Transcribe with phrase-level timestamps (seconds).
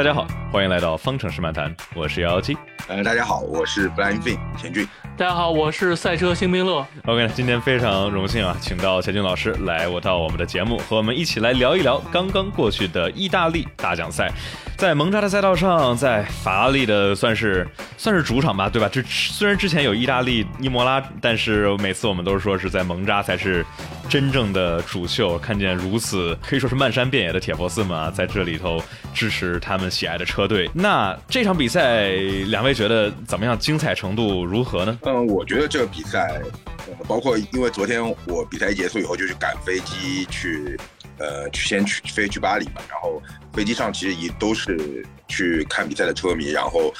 [0.00, 2.56] 大家好，欢迎来到方程式漫谈，我是幺幺七。
[2.88, 4.84] 呃，大家好，我是 Blind Fin 钱俊。
[5.16, 6.84] 大家好，我是赛车星冰乐。
[7.04, 14.28] OK，今天非常荣幸啊，请到钱俊老师来我到我们的节目，和我们一起来聊一聊刚刚过去的意大利大奖赛。
[14.76, 18.88] 在蒙扎的赛道上，在法拉利的算是算是主场吧，对吧？
[18.90, 23.64] 这虽然之前有意大利伊莫拉，但是每次我们都是说是在蒙扎才是
[24.08, 25.38] 真正的主秀。
[25.38, 28.82] 看见如此可以说是漫山遍野的铁佛寺们啊在这里头
[29.12, 30.70] 支持他们喜爱的车队。
[30.74, 32.08] 那这场比赛，
[32.46, 33.58] 两位觉得怎么样？
[33.58, 34.98] 精彩程度如何呢？
[35.02, 36.40] 嗯，我觉得这个比赛，
[37.06, 40.78] 包括因为昨天我比赛结束以后就去赶飞机去。
[41.22, 43.22] 呃，去先去飞去巴黎嘛，然后
[43.52, 46.90] 飞机上其实也都是去看比赛的车迷，然后，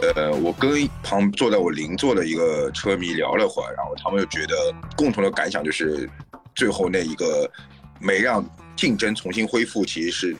[0.00, 4.54] 呃，我跟旁坐在我邻座的一个车迷聊了会儿，然后他们又觉得
[4.96, 6.08] 共同的感想就是，
[6.54, 7.50] 最后那一个
[7.98, 10.36] 没让竞争重新恢复，其实是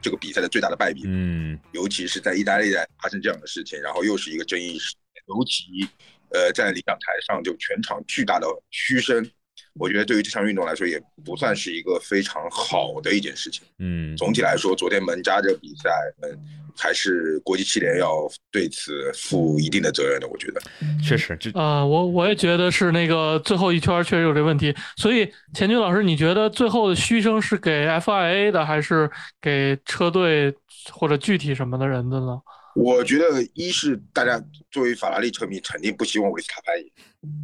[0.00, 1.02] 这个比赛的最大的败笔。
[1.06, 2.72] 嗯，尤其是在意大利
[3.02, 5.88] 发生这样的事情，然后又是一个争议事件，尤其
[6.30, 9.28] 呃在领奖台上就全场巨大的嘘声。
[9.74, 13.62] 我觉得对于这项运动来说，也不算是一个非常好的一件事情。
[13.78, 15.90] 嗯，总体来说，昨天门扎这个比赛，
[16.22, 16.36] 嗯，
[16.76, 20.28] 还是国际汽联要对此负一定的责任的。
[20.28, 20.60] 我觉得，
[21.02, 24.74] 确实，就啊，我我也觉得是那个最后一圈确实有这问题。
[24.96, 29.10] 所以，钱军老师，你觉得最后的嘘声是给 FIA 的，还是
[29.40, 30.54] 给车队
[30.90, 32.40] 或者具体什么的人的呢？
[32.76, 36.90] 我觉得，一是大家作为法拉利车迷，肯定不希望维斯塔潘赢。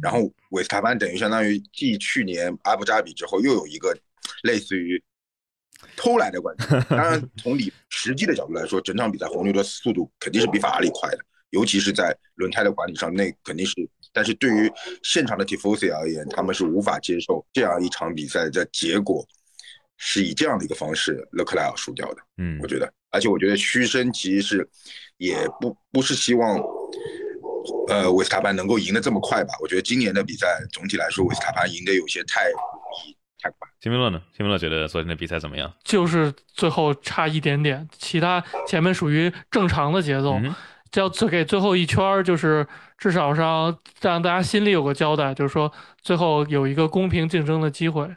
[0.01, 0.19] 然后
[0.51, 3.95] 维斯塔潘等于相当于继去年阿布扎比之后，又有一个
[4.43, 5.01] 类似于
[5.97, 6.67] 偷来的冠军。
[6.87, 11.17] 当然，从理实际的角度来说，整场比赛红牛的速度肯定是比法拉利快的，
[11.49, 13.73] 尤其是在轮胎的管理上，那肯定是。
[14.13, 14.71] 但是对于
[15.03, 19.25] 现场的 Tifosi 而言，他们是无法接受这样一场比赛的结果
[19.97, 22.21] 是以这样的一个方式勒克莱尔输掉的。
[22.37, 24.69] 嗯，我觉得，而且我觉得嘘声其实是
[25.17, 26.63] 也不不是希望。
[27.89, 29.53] 呃，维斯塔潘能够赢得这么快吧？
[29.61, 32.49] 我觉得今年的比赛总体来说，维斯塔潘赢得有些太
[33.41, 33.69] 太快。
[33.79, 34.21] 辛明乐呢？
[34.35, 35.71] 辛明乐觉得昨天的比赛怎么样？
[35.83, 40.39] 就是最后差一点点，其他前面属于正常的节奏。
[40.95, 42.65] 要给最后一圈，就是
[42.97, 45.71] 至少上让大家心里有个交代，就是说
[46.01, 48.09] 最后有一个公平竞争的机会。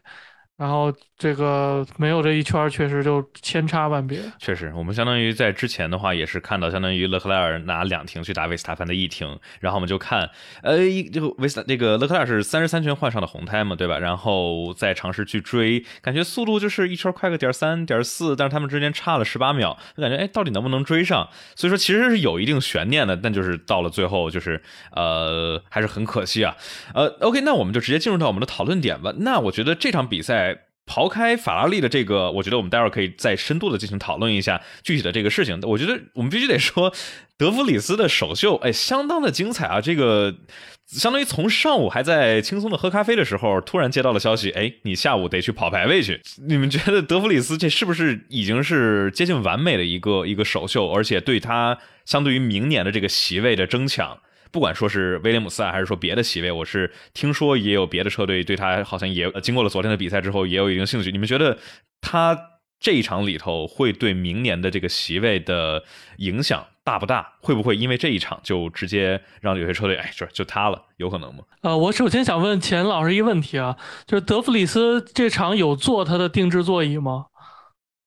[0.57, 4.19] 然后这个没有这一圈，确实就千差万别。
[4.39, 10.31] 确实，我们相当于在之前的话，也是看到相当于勒克莱尔拿两停去打维斯塔潘的一停，然后我们就看，
[10.63, 10.79] 呃，
[11.13, 13.99] 这个维斯那个勒克莱尔是三十三圈换上的红胎嘛，对吧？
[13.99, 21.29] 然后再尝试去追，感觉速度就是一圈快个点三点四，但是他们之间差了十八秒，就感觉哎，到底能不能追上？
[21.55, 26.57] 所以说其实是有一定悬念的，但就是到了最后，就是呃，还是很可惜啊。
[26.95, 29.13] 呃，OK，那我们就直接进入到我们的讨论点吧。
[29.19, 30.63] 那我觉得这场比赛。
[30.87, 35.59] 刨开法拉利的这个，我觉得我们待会儿可以再深度的进行讨论一下具体的这个事情。
[35.63, 36.93] 我觉得我们必须得说，
[37.37, 39.81] 德弗里斯的首秀，哎，相当的精彩啊！
[39.81, 40.35] 这个
[40.91, 46.21] 相当于从上午还在轻松的喝咖啡的时候，突然接到了消息，哎，你下午得去跑排位去。
[46.49, 50.91] 你们觉得德弗里斯这是不是已经是接近完美的一个一个首秀？
[50.91, 54.19] 而且对他相对于明年的这个席位的争抢？
[54.53, 61.13] 不管说是威廉姆斯啊，还是说别的席位，我是听说也有别的车队对他好像也经过了昨天的比赛之后也有一定兴趣。
[61.13, 61.57] 你们觉得
[62.01, 62.39] 他
[62.79, 65.85] 这一场里头会对明年的这个席位的
[66.17, 67.35] 影响大不大？
[67.41, 70.83] 会不会因为这一场就直接让有些车队哎，就就塌了？
[70.97, 71.45] 有可能吗？
[71.61, 77.27] 呃，我首先想问钱老师一个问题啊，就是德弗里斯这场有坐他的定制座椅吗？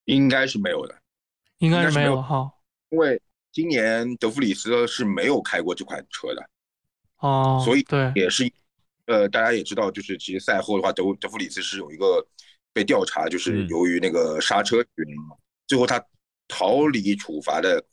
[0.06, 0.96] 应该是没有的，
[1.60, 2.52] 应该是没有哈，
[2.90, 3.22] 因为。
[3.54, 6.50] 今年德弗里斯是没有开过这款车的，
[7.20, 8.52] 哦，所以对，也是，
[9.06, 12.28] 呃，大家也知道，就是其实赛后的话，德德弗里斯是有一个
[12.74, 15.36] 被调查，就是由于那个刹车原因嘛，
[15.68, 16.04] 最后他
[16.48, 17.86] 逃离处罚的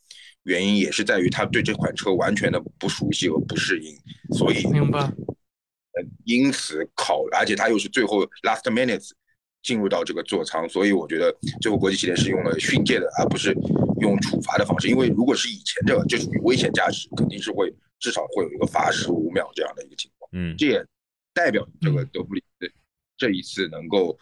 [0.44, 3.94] 原因也是在于他对这款车完全的不熟悉和不适应，
[4.34, 9.10] 所以明白，呃，因此考，而且他又是最后 last minutes。
[9.62, 13.54] 进入到这个座舱，所以我觉得最后国际汽联是用了训诫的，而不是
[14.00, 14.88] 用处罚的方式。
[14.88, 20.30] 因为如果是以前这个，就属于危险驾驶，肯定是会至少会有一个罚十五秒这样的一个情况。
[20.32, 20.82] 嗯，这也
[21.34, 22.72] 代表这个德布里斯
[23.18, 24.18] 这一次能够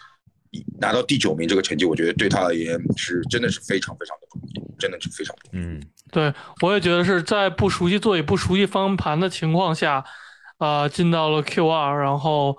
[0.80, 5.66] 拿到第九名这个成绩，我觉得对他而言是真的是非常非常的不容易，真的是非常不容易。
[5.66, 10.04] 嗯，对我也觉得是在不熟悉座椅、不熟悉方向盘的情况下，
[10.56, 12.58] 啊，进到了 Q 二，然后。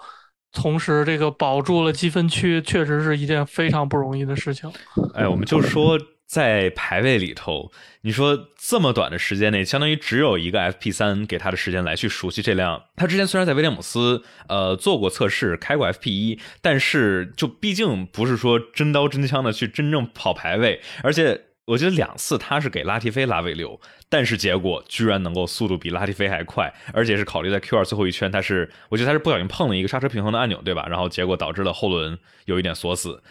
[0.51, 4.71] 同时，这个保住了积分区，确实是一件非常不容易的事情。
[5.13, 12.83] 哎，我们就说在排位里头，你说这么短的时间内，相当于只有一个 FP 三给他的时间来去熟悉这辆。
[12.95, 21.41] 他之前虽然在威廉姆斯呃做过测试，开过 FP 一，但是就毕竟不是说真刀真枪的去真正跑排位，而且。
[21.69, 23.79] 我记得两次他是给拉提菲拉尾流，
[24.09, 30.87] 但是结果居然能够速度比拉提菲还快，而且是考虑在 Q 二最后一圈，他是我觉得他是不小心碰了一个刹车平衡的按钮，对吧？
[30.89, 33.21] 然后结果导致了后轮有一点锁死，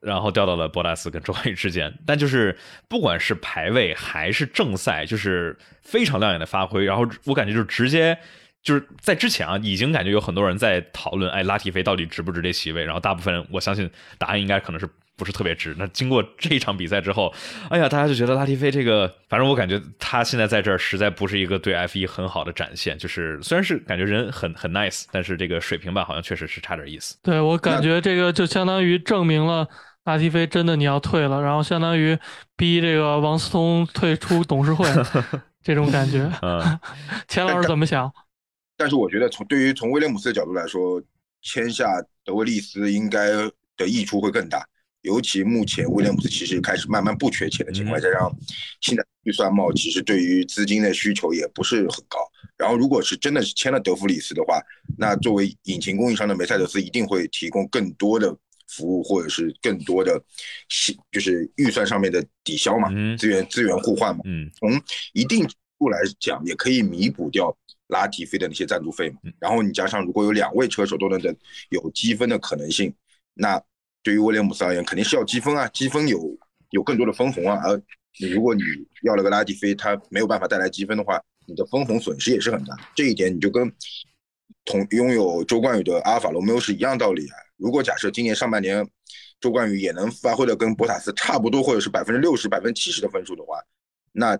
[0.00, 1.92] 然后掉到了博拉斯跟周冠宇之间。
[2.06, 2.56] 但就是
[2.88, 6.84] 不管是排位还是正赛，就是非常亮眼的发挥。
[6.84, 8.16] 然后我感觉就是直接
[8.62, 12.84] 就是在之前啊，已经感觉有很多人在讨论，哎，拉提菲到底值不值这席位？
[12.84, 14.88] 然后大部分人我相信答案应该可能是。
[15.18, 15.74] 不是特别值。
[15.76, 17.34] 那经过这一场比赛之后，
[17.68, 22.96] 哎呀，大家就觉得拉蒂菲这个，反正我感觉他现在在这儿实在不是一个对 F 一很好的展现。
[22.96, 27.18] 就是虽然是感觉人很很 nice，但是这个水平吧，好像确实是差点意思。
[27.22, 29.68] 对我感觉这个就相当于证明了
[30.04, 32.16] 拉蒂菲真的你要退了，然后相当于
[32.56, 34.86] 逼这个王思聪退出董事会
[35.62, 36.30] 这种感觉。
[36.40, 36.80] 嗯，
[37.28, 38.10] 钱老师怎么想？
[38.76, 41.02] 但是我觉得从对于从威廉姆斯的角度来说，
[41.42, 41.84] 签下
[42.24, 43.28] 德维利斯应该
[43.76, 44.64] 的益处会更大。
[45.08, 48.30] 尤其目前威廉姆斯其实开始慢慢不缺钱的情况下，让
[48.82, 52.18] 现在预算帽其实对于资金的需求也不是很高。
[52.58, 54.60] 然后，如果是真的是签了德弗里斯的话，
[54.98, 60.22] 那作为引擎供应商的梅赛德斯一定会提供更多的服务，或者是更多的，
[61.10, 64.20] 就是预算上面的抵消嘛，资源资源互换嘛。
[64.26, 64.78] 嗯，从
[65.14, 67.56] 一定程度来讲，也可以弥补掉
[67.86, 69.16] 拉提费的那些赞助费嘛。
[69.40, 71.34] 然后你加上如果有两位车手都能等
[71.70, 72.92] 有积分的可能性，
[73.32, 73.58] 那。
[74.02, 76.18] 对于威廉姆斯而言，肯定是要积分啊，积分有
[76.70, 77.60] 有更多的分红啊。
[77.64, 77.76] 而
[78.20, 78.62] 你如果你
[79.02, 82.74] 要了个拉蒂菲，他没有办法带来积分的话，你的分红损失也是很大。
[82.94, 83.70] 这一点你就跟
[84.64, 87.36] 同拥有周冠宇的阿尔法罗密欧是一样道理啊。
[87.56, 88.86] 如果假设今年上半年
[89.40, 93.58] 周冠宇也能发挥的跟博塔斯差不多，或者是百分之六十、百分之七十的分数的话，
[94.12, 94.38] 那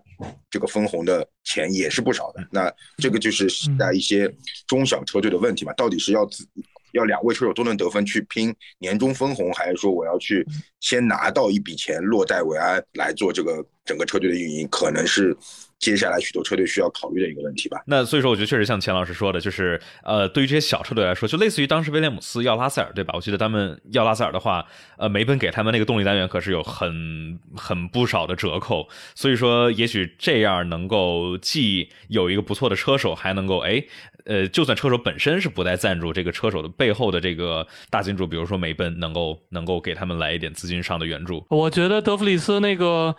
[0.49, 2.47] 这个分红的钱也是不少的。
[2.51, 3.47] 那这个就是
[3.77, 4.33] 在一些
[4.67, 6.47] 中小车队的问题嘛，到底是要自。
[6.93, 10.45] 要两位车手都能得分去拼年终分红，还是说我要去
[10.79, 14.67] 先拿到一笔钱落袋为安来做这个整个车队的运营？
[14.69, 15.35] 可能是。
[15.79, 17.81] 接下来许多车队需要考虑的一个问题吧。
[17.87, 23.13] 那所以说，我觉得确实像钱老师说的，就是呃，对于这些小车队来说，就类似于当时威廉姆斯要拉塞尔，对吧？
[23.15, 24.65] 我记得他们要拉塞尔的话，
[24.97, 28.89] 呃，梅奔给他们那个动力单元可是有很很不少的折扣。
[29.15, 33.81] 所以说，也许这样能够既有一个不错的车手，还能够哎，
[34.25, 41.45] 呃，就算车手本身是不带赞助，这个车手的背后的这个大金主，比如说梅奔，能够能够给他们来一点资金上的援助。
[41.49, 43.15] 我觉得德弗里斯那个。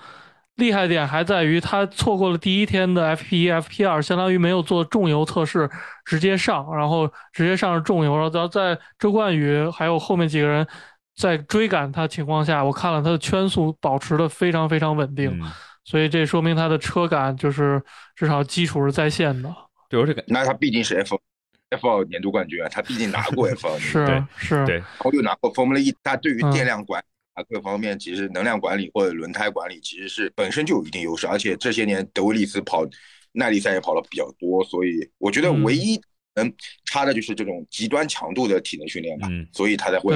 [0.57, 5.71] 厉害点还在于他错过了第一天的 FP 一、FP 二，相当于没有做重油测试，
[6.05, 10.67] 直接上，然后直接上了重油，然后在周冠宇还有后面几个人
[11.17, 15.33] 在追赶他情况下，我看了他的圈速保持的非常非常稳定，
[15.85, 17.83] 所以这说明他的车感就是
[18.15, 19.55] 至少基础是在线的。
[19.89, 21.19] 对，我这个 那他毕竟是 F
[21.71, 27.03] F 二年度冠军啊，他毕竟拿过 F 二，是是，对，然后又拿过 Formula E，他对于电量管。
[27.41, 32.85] 啊，各方面其实能量管理或者轮胎管理其实是本身就有一定优势，而且这些年德维利斯跑
[33.33, 36.01] 耐力赛也跑了比较多，所以我觉得唯一
[36.35, 36.53] 能
[36.85, 39.29] 差的就是这种极端强度的体能训练吧。
[39.31, 40.15] 嗯，所以他才会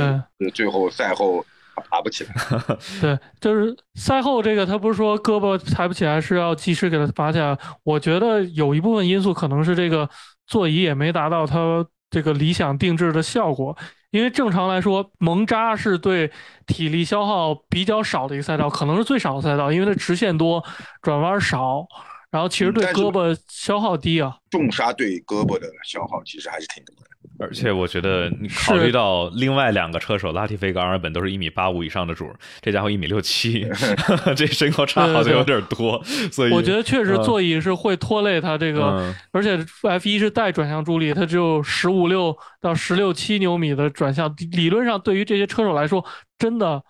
[0.52, 1.44] 最后赛后
[1.90, 2.34] 爬不起来。
[3.00, 10.08] 对，就是赛后这个他不是说胳膊抬不起来是要及时给他拔起来，我觉得有一部分因素可能是这个
[10.46, 13.76] 座椅也没达到他这个理想定制的效果。
[14.14, 16.30] 因为正常来说，蒙扎是对
[16.68, 20.62] 体力消耗比较少的一个赛道，可能是最少的赛道，因为它直线多，
[21.02, 21.84] 转弯少，
[22.30, 24.38] 然后其实对胳膊消耗低啊。
[24.50, 27.10] 重刹对胳膊的消耗其实还是挺多的。
[27.38, 33.66] 而且我觉得，你考虑到另外两个车手拉蒂菲跟阿尔本都是一米八五以上的主，这家伙一米六七，
[34.36, 36.02] 这身高差好像有点多。
[36.30, 46.04] 所以我觉得确实座椅是会拖累他这个，而且 F 一是带转向助力，它只有十五六到十六七牛米的转向，理论上对于这些车手来说，
[46.38, 46.82] 真的。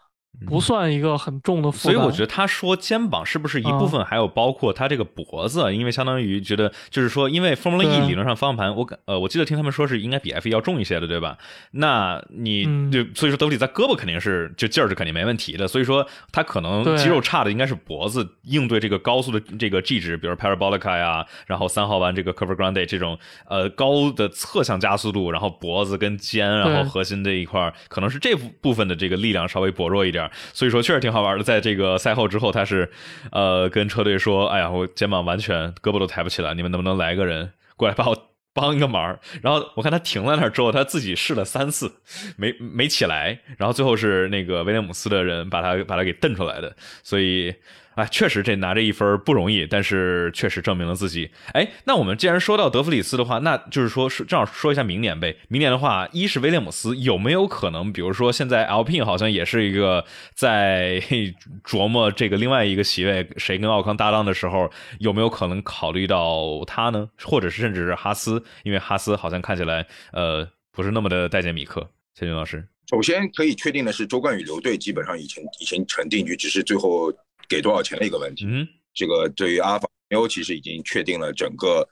[0.47, 11.37] 不算一个很重的负担，所以我觉得他说肩膀是不是一部分，还有包括他这个脖子，因为相当于觉得就是说，因为 Formula E 理论上方向盘，我感呃，我记得听他们说是应该比 F 一要重一些的，对吧？
[11.73, 30.31] 那你就所以说兜里在胳膊肯定是就劲儿是肯定没问题的，所以说他可能肌肉差的应该是脖子，应对这个高速的这个 G 值，比如 Parabolica 呀，然后三号弯这个 Cover Grande 这种呃高的侧向加速度，然后脖子跟肩，然后核心这一块可能是这部分的这个力量稍微薄弱一点。
[30.53, 32.91] 所以说确实挺好玩的，在这个赛后之后，他是，
[33.33, 41.93] 呃，跟车队说：“哎呀，我肩膀完全胳膊都抬不起来，你们能不能来个人过来把我帮一个忙？”然后我看他停在那儿之后，他自己试了三次，
[42.37, 46.75] 没 没起来，然后最后是那个威廉姆斯的人把他把他给蹬出来的。
[47.03, 47.55] 所以，
[47.95, 51.31] 哎，确实这拿这一分不容易，但是确实证明了自己。
[51.53, 55.37] 哎，那我们既然说到德弗里斯的话，那就是说是正好说一下明年呗。
[55.49, 61.01] 明年的话，一是威廉姆斯有没有可能，比如说现在 LP 好像也是一个在
[61.65, 67.09] 琢磨这个另外一个席位谁跟奥康搭档的时候，有没有可能考虑到他呢？
[67.23, 71.89] 或者是甚至是哈斯，因为哈斯好像看起来呃不是那么的待见米克。
[72.17, 77.13] 千军老师，首先可以确定的是，周冠宇留队基本上已经已经成定局，只是最后。
[77.49, 81.89] 给多少钱的一个问题，嗯，这个对于阿尔法欧其实已经确定了整个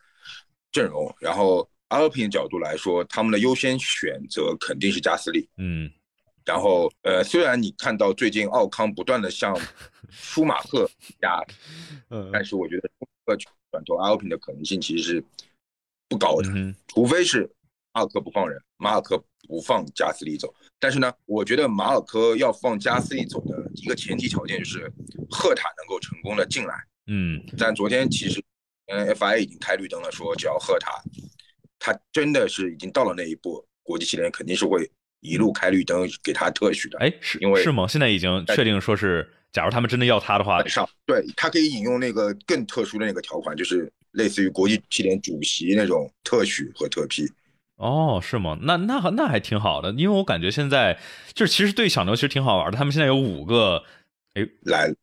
[0.71, 5.91] 阵容，然后阿尔平角度来说，他们的优先选择肯定是加斯利，嗯，
[6.45, 9.59] 然后呃，虽然你看到最近奥康不断的向
[10.11, 10.89] 舒马赫
[11.21, 11.45] 加，
[12.11, 13.37] 嗯，但是我觉得舒马赫
[13.71, 15.25] 转投阿尔平的可能性其实是
[16.09, 17.51] 不高的，嗯，除非是
[17.93, 20.53] 阿尔克不放人，马尔科不放加斯利走。
[20.79, 24.91] 但是呢，我觉得马尔科要放加斯利走的一个前提条件就是
[25.31, 26.75] 赫塔能够成功的进来。
[27.07, 28.43] 嗯，但昨天其实，
[28.87, 31.03] 嗯，FIA 已经开绿灯了，说只要赫塔，
[31.79, 36.99] 他真的是已经到了那一步，国际汽联肯定是会一路开绿灯给他特许的。
[36.99, 37.87] 哎，是因为是吗？
[37.87, 47.25] 现在已经确定说是，假如他们真的要他的话，上对他可以引用那个更特殊的那个条款，就是类似于国际汽联主席那种特许和特批。
[47.83, 48.57] 哦，是吗？
[48.63, 50.97] 那那那还挺好的，因为我感觉现在
[51.35, 52.79] 就是其实对小牛其实挺好玩的。
[52.79, 53.83] 他们现在有五个，
[54.35, 54.95] 哎，来，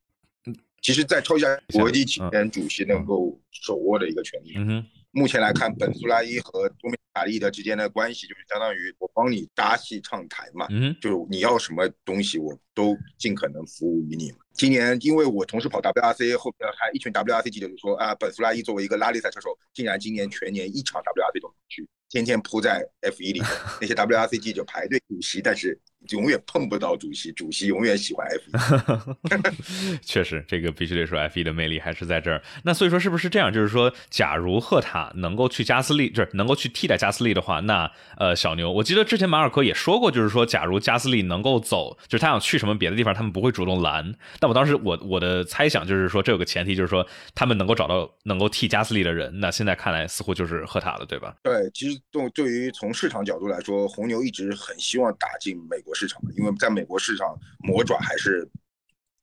[0.81, 4.53] 其实再抽一下国际青年主席能够手握的一个权利。
[4.55, 14.31] 嗯哼，目前来看，本苏拉伊和多米卡利德之间的关系就是相当于我帮你搭戏唱台嘛，嗯，就是你要什么东西我都尽可能服务于你。
[14.53, 21.86] 今年因为我同时跑 WRC 后边，还一群 WRC 记者就说啊，本苏拉伊作为一个拉力赛车手，竟然今年全年一场 WRC 都没去。
[22.10, 23.39] 天天扑在 F 一里，
[23.80, 25.80] 那些 WRC 记者排队补习，但是
[26.12, 29.98] 永远碰不到主席，主席永远喜欢 F 一。
[30.01, 32.41] 确实，这个必须得说 F 一的魅力还是在这儿。
[32.63, 33.51] 那所以说，是不是这样？
[33.53, 44.15] 就是说，假如赫塔能够去加斯利，就是能够去替代加斯利的话，那呃，小牛，我记得之前马尔科也说过，就是说，假如加斯利能够走，就是他想去什么别的地方，他们不会主动拦。
[44.39, 49.39] 但我当时我我的猜想就是说，这有个前提，就是说他们能够找到能够替加斯利的人。
[49.39, 51.36] 那现在看来，似乎就是赫塔了，对吧？
[51.44, 52.00] 对，其实。
[52.12, 58.48] 对，对于从市场角度来说，红牛一直很希望打进美国市场，因为在美国市场，魔爪还是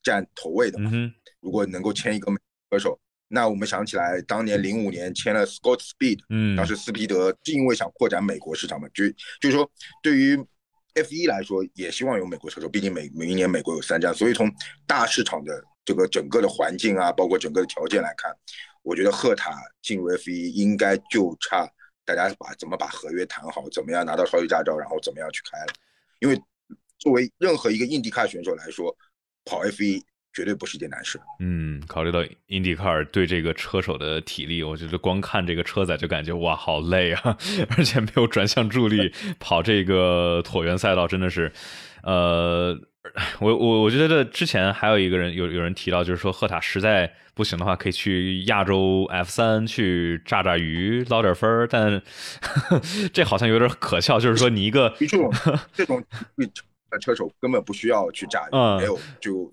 [0.03, 0.91] 占头位的嘛。
[1.41, 2.33] 如果能够签一个
[2.69, 9.09] 歌手，那我们想起来，当年零五年签了 Scott Speed，嗯，当时斯皮德是因为想扩展美国市场嘛，就
[9.41, 9.71] 就是说，
[10.03, 10.37] 对于
[10.95, 14.51] F 一来说，也希望有美国车手，毕竟每每一年美国有三站，所以从
[14.87, 18.35] 大市场的这个整个的环境啊，包括整个的条件来看，
[18.83, 21.69] 我觉得赫塔进入 F 一应该就差。
[22.05, 25.73] 大家把怎么把合约谈好，怎么样拿到超级驾照，然后怎么样去开了？
[26.21, 26.41] 因为
[26.99, 28.95] 作为任何一个印地卡选手来说，
[29.45, 31.21] 跑 F 一绝对不是一件难事。
[31.41, 37.37] 嗯，考虑到印地卡对这个车手的体力，我觉得光看这个车载就感觉哇，好累啊！
[37.77, 41.53] 而且没有转向助力， 跑这个椭圆赛道真的是，
[42.03, 42.79] 呃。
[43.39, 52.03] 我我我觉得之前还有一个人有有人提到，就是说赫塔实在不行的话，可以去亚洲 F 三去炸炸鱼捞点分儿，但
[53.15, 54.19] 这好像有点可笑。
[54.19, 55.33] 就是说你一个这种
[55.73, 56.05] 这种
[56.99, 59.51] 车手根本不需要去炸鱼，没有就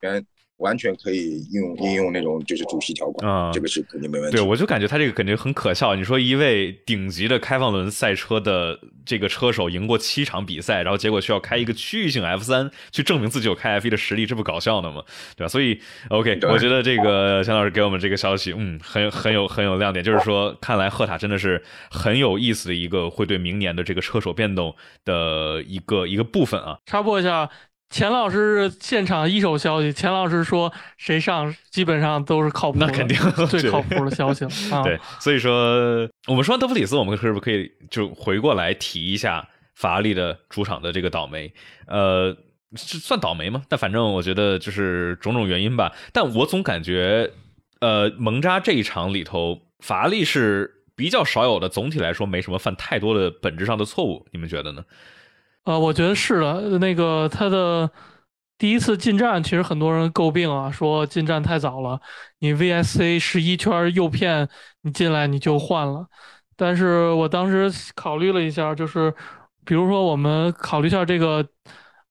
[0.00, 0.26] 原。
[0.60, 4.36] 完全可以应用应用那种就是主席条款啊，这个是肯定没问题。
[4.36, 5.94] 对，我就感觉他这个肯定很可笑。
[5.96, 15.02] 你说一位顶级的开放轮赛车的这个车手赢过七场比赛，然后结果需要开一个区域性 F 三去证明自己有开 F 一的实力，这不搞笑呢吗？
[15.36, 15.48] 对吧？
[15.48, 24.74] 所以 OK，我觉得这个钱老师给我们这个消息，嗯，很很有很有亮点，就是说看来赫塔真的是很有意思的一个会对明年的这个车手变动
[25.04, 26.78] 的一个一个部分啊。
[26.86, 27.48] 插播一下。
[27.90, 33.16] 钱老师现场一手消息，钱老师说谁上基本上都是靠谱，那肯定
[33.46, 34.82] 最靠谱的消息了。
[34.84, 41.52] 对，所以说我们说完德弗里斯，我们是不是可以就回过来提一下法拉利的主场的这个倒霉？
[41.88, 42.36] 呃，
[42.76, 43.64] 是算倒霉吗？
[43.68, 45.92] 但反正我觉得就是种种原因吧。
[46.12, 47.32] 但我总感觉，
[47.80, 54.28] 呃，蒙扎这一场里头，法拉利是比较少有的，总体来说没什么犯太多的本质上的错误。
[54.30, 54.84] 你们觉得呢？
[55.64, 57.88] 呃，我觉得是的，那个他的
[58.58, 62.00] 第一次进站，其实很多人诟病啊，说进站太早了，
[62.38, 64.48] 你 VSC 十一圈诱骗
[64.82, 66.06] 你进来你就换了。
[66.56, 69.14] 但是我当时考虑了一下，就是
[69.64, 71.46] 比如说我们考虑一下这个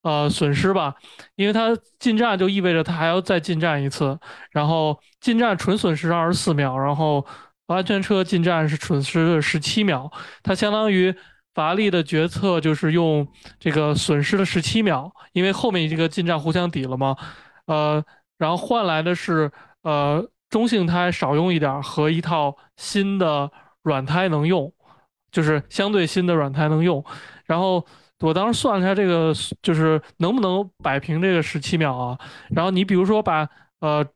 [0.02, 0.94] 呃损失吧，
[1.34, 4.18] 因为他进站就意味着他还要再进站一次，
[4.52, 7.26] 然后进站纯损失二十四秒，然后
[7.66, 10.10] 安全车进站是损失十七秒，
[10.42, 11.14] 它相当于。
[11.54, 13.26] 乏力的决策就是用
[13.58, 17.16] 这个损失了十七秒，因为后面这个进站互相抵了嘛，
[17.66, 18.02] 呃，
[18.38, 19.50] 然后换来的是
[19.82, 23.50] 呃中性胎少用一点和一套新的
[23.82, 24.72] 软胎能用，
[25.30, 27.04] 就是相对新的软胎能用。
[27.44, 27.84] 然后
[28.20, 32.18] 我当时算了一下这个就是能不能摆平这个十七秒啊？
[32.50, 33.48] 然后你比如说把
[33.80, 34.06] 呃。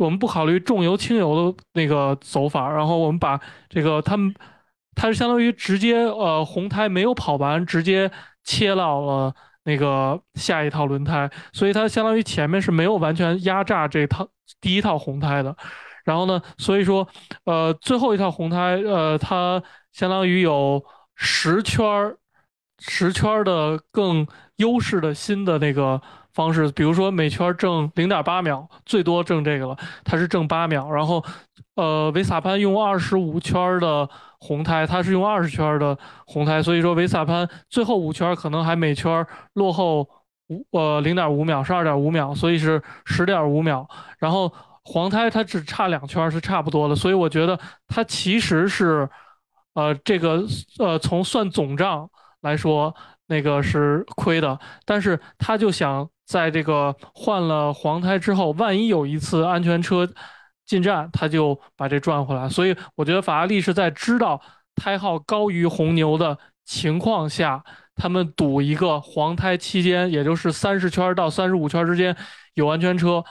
[0.00, 4.34] 我们不考虑重油轻油的那个走法，然后我们把这个他们，
[4.94, 8.10] 它是相当于直接呃红胎没有跑完，直接
[8.42, 9.34] 切到了
[9.64, 14.28] 那个下一套轮胎，所以它相当于前面是没有完全压榨这套
[14.60, 15.56] 第一套红胎的。
[16.04, 17.06] 然后呢，所以说
[17.44, 20.84] 呃最后一套红胎呃它相当于有
[21.14, 22.16] 十圈儿
[22.78, 26.00] 十圈的更优势的新的那个。
[26.34, 30.90] 方式，比如说每圈挣零点八秒，最多挣这个了，它是挣八秒。
[30.90, 31.24] 然后，
[31.76, 34.10] 呃，维萨潘用二十五圈的
[34.46, 35.96] 红胎，它是用二十圈的
[36.26, 40.08] 红胎，所以说维萨潘最后五圈可能还每圈落后
[40.48, 43.88] 五呃零点五秒，是二点五秒，所以是十点五秒。
[44.18, 44.52] 然后
[44.84, 47.58] 黄胎它只差两圈是差不多的，所以我觉得
[47.88, 49.08] 它其实是，
[49.74, 50.44] 呃，这个
[50.78, 52.10] 呃从算总账
[52.42, 52.94] 来说，
[53.26, 56.08] 那个是亏的，但是他就想。
[56.26, 60.08] 在这个换了黄胎之后，万一有一次安全车
[60.66, 62.48] 进站，他就把这赚回来。
[62.48, 64.40] 所以我觉得法拉利是在知道
[64.74, 67.62] 胎号高于红牛的情况下，
[67.94, 72.16] 他们赌一个黄胎期间，也就是三十圈到三十五圈之间
[72.54, 73.24] 有安全车。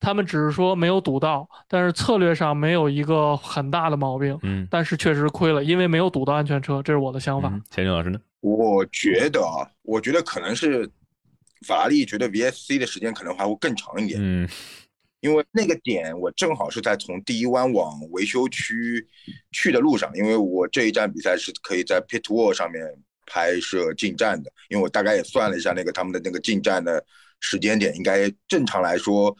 [0.00, 4.38] 他们只是说没有赌到，但是策略上没有一个很大的毛病。
[4.42, 6.82] 嗯，但是确实亏了，因为没有赌到安全车。
[6.82, 7.50] 这是我的想法。
[7.70, 8.18] 钱军老师呢？
[8.40, 10.90] 我觉得啊，我觉得可能是。
[11.66, 14.48] 法拉利觉得 VSC 的时间可能还会更长一点，嗯，
[15.20, 19.06] 因为那个点我正好是在从第一弯往维修区
[19.52, 22.84] 去的路上，因为我这一站比赛是可以在 Pit Wall 上面
[23.26, 27.04] 拍摄进站的，因为我大概也算了一下那个他们的那个进站的
[27.40, 29.36] 时间点，应该正常来说，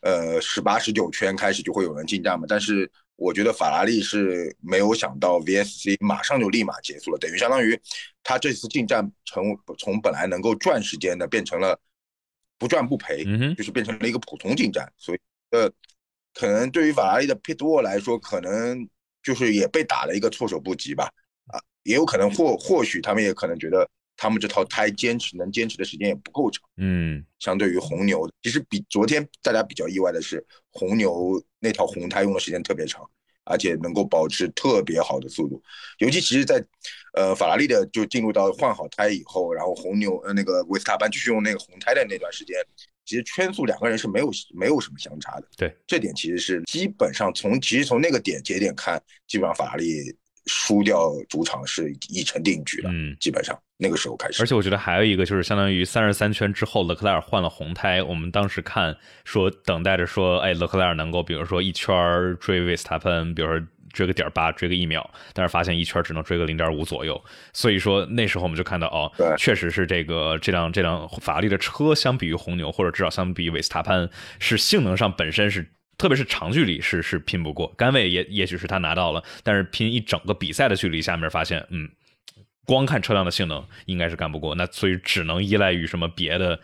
[0.00, 2.90] 呃，十八十九圈开始就会有人进站嘛，但是。
[3.18, 7.80] 我觉得法拉利是没有想到 VSC 马上就立马结束了，等于相当于
[8.22, 9.42] 他这次进站成
[9.78, 11.80] 从本来能够赚时间的变成了
[12.58, 15.18] 不赚不赔，就是变成了一个普通进站，所以
[15.50, 15.70] 呃，
[16.34, 18.88] 可能对于法拉利的 Pit Wall 来说，可能
[19.22, 21.04] 就是也被打了一个措手不及吧，
[21.46, 23.88] 啊，也有可能或或许他们也可能觉得。
[24.18, 33.06] 他们这套胎坚持能坚持的时间也不够长，嗯，相对于红牛，其实比昨天大家比较意外的是，红牛那套红胎用的时间特别长，
[33.46, 35.62] 而且能够保持特别好的速度。
[35.98, 36.62] 尤其其实，在
[37.14, 42.54] 呃法拉利的就进入到换好胎以后，然后红牛呃那个维斯塔潘继续用那个红胎的那段时间，
[43.04, 45.48] 其实圈速两个人是没有没有什么相差的。
[45.56, 50.14] 对，这点其实是基本上从其实从那个点节点看，基本上法拉利。
[50.46, 54.42] 输掉主场是已成定局了，嗯，基本上那个时候开始。
[54.42, 58.02] 而且我觉得还有一个就是，相当于三十三圈之后，勒克莱尔换了红胎。
[58.02, 61.94] 我们当时看说等待着说，哎，勒克莱尔能够比如说一圈
[62.40, 67.20] 追维斯塔潘，比如说追个点八，追个一秒，但是发现一圈只能追个零点五左右。
[67.52, 75.72] 所以说那时候我们就看到，哦，确实是这个这辆这辆法拉利的车相比于红牛，或者至少相比维斯塔潘，是性能上本身是。
[75.98, 81.88] 特别是长距离是是拼不过，杆位也也许是他拿到了，但是拼一整个比赛的距离下面发现，嗯。
[82.66, 86.58] 光看车辆的性能应该是干不过，那所以只能依赖于什么别的？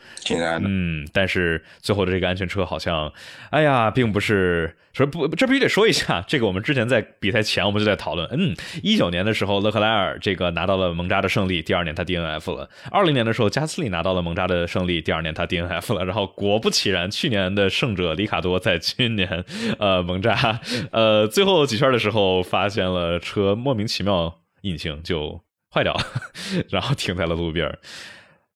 [0.62, 3.12] 嗯，但是最后的这个安全车好像，
[3.50, 6.22] 哎呀，并不是说不，这必须得说一下。
[6.26, 16.04] 这个我们之前在比赛前我们就在讨论，嗯，一九年的时候勒克莱尔这个拿到了蒙扎的胜利，第二年他 DNF 了；二零年的时候加斯利拿到了蒙扎的胜利，第二年他 DNF 了。
[16.04, 19.44] 然后果不其然，去年的胜者里卡多在今年
[19.78, 20.60] 呃蒙扎
[20.90, 25.40] 呃最后几圈的时候发现了车莫名其妙引擎就。
[25.72, 25.96] 坏掉，
[26.68, 27.78] 然后停在了路边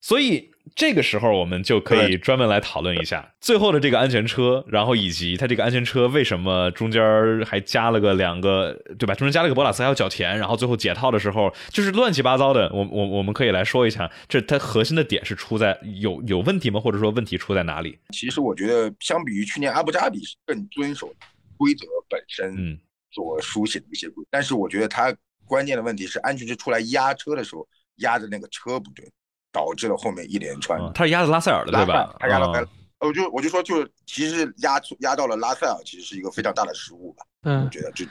[0.00, 7.02] 所以这个时候我们就可以专门来讨论一下最后的这个安全车，然后以及它这个安全车为什么中间
[7.44, 9.14] 还加了个两个，对吧？
[9.14, 12.70] 中间加了个博拉斯还有角田，然后最后解套的时候就是乱七八糟的。
[12.72, 16.79] 我我我们可以来说一下，这它核心的点是出在有有问题吗？
[16.79, 17.98] 或者说问题出在哪里？
[18.11, 21.12] 其实我觉得相比于去年阿布扎比是更遵守
[21.57, 22.79] 规则本身
[23.11, 25.12] 所书写的一些规，但是我觉得它。
[25.46, 29.11] 关键的问题是安全车出来压车的时候压的那个车不对，
[29.50, 30.78] 导致了后面一连串。
[30.92, 32.14] 他是压的拉塞尔的对吧？
[32.18, 32.62] 他压到拉，
[33.00, 37.24] 我就我就说就其实压压到了拉塞尔，其实是一个非常大的失误吧。
[37.42, 38.04] 嗯，我觉得这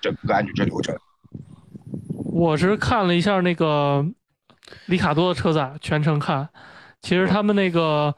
[0.00, 0.94] 整个安全车流程。
[2.32, 4.04] 我是看了一下那个
[4.86, 6.48] 里卡多的车载，全程看，
[7.00, 8.14] 其实他们那个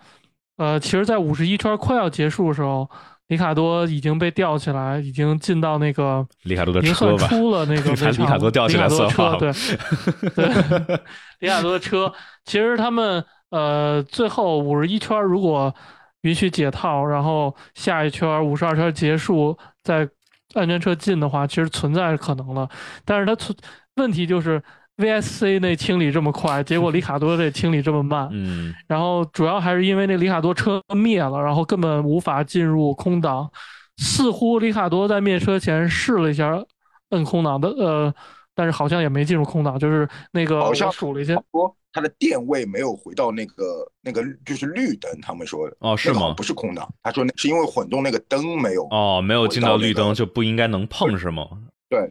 [0.56, 2.88] 呃，其实在五十一圈快要结束的时候。
[3.28, 9.52] 里卡多已经被吊起来，已经进到那个里卡多的车吧，出了那个里卡多吊起来的车，对
[10.34, 11.00] 对，
[11.40, 12.12] 里卡多的车。
[12.44, 15.74] 其实他们呃，最后五十一圈，如果
[16.22, 20.08] 允许解套，然后下一圈五十二圈结束再
[20.54, 22.68] 安全车进的话，其实存在可能了。
[23.04, 23.56] 但是它存
[23.96, 24.62] 问题就是
[24.98, 28.28] VSC 那清理这么快，结果里卡多这清理这么慢。
[28.32, 33.50] 嗯，然后主要还是因为那里卡多车灭了，然后根本无法进入空档。
[33.96, 36.62] 似乎里卡多在灭车前试了一下
[37.10, 38.14] 摁空档的，呃，
[38.54, 46.32] 但是好像也没进入空档，就是那个好像数了一下，说它的电位没有回到那个那个就是绿灯，他们说哦是吗？
[46.36, 51.44] 不是空档，他说那是因为混动那个灯没有哦，没有进到绿灯就不应该能碰是吗？
[51.88, 52.08] 对，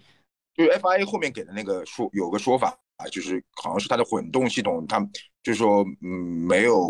[0.57, 4.99] 就是 FIA 后面给的那个说有个说法啊，就是好像是它的混动系统，它
[5.43, 6.09] 就是说嗯
[6.47, 6.89] 没有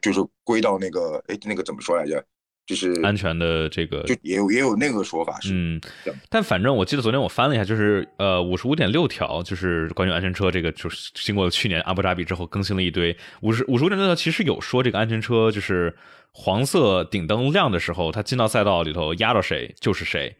[0.00, 2.24] 就是归到那个哎那个怎么说来着？
[2.66, 5.80] 就是安全的这个就也有也有那个说法是，嗯，
[6.28, 15.96] 但反正我记得昨天我翻了一下，就是呃五十五点六条，就是关于安全车这个，就是经过去年阿布扎比之后更新了一堆五十五十五点六条，其实有说这个安全车就是
[16.30, 20.36] 黄色顶灯亮的时候，它进到赛道里头压到谁就是谁。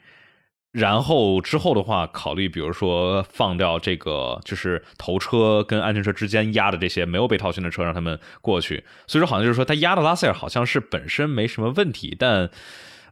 [0.71, 8.85] 然后之后的话，考虑比如说放掉这个，就是头车跟安全车之间压的这些没有被套圈的车，让他们过去。
[9.07, 12.51] 所以说，好像就是说他压的拉塞尔好像是本身没什么问题，但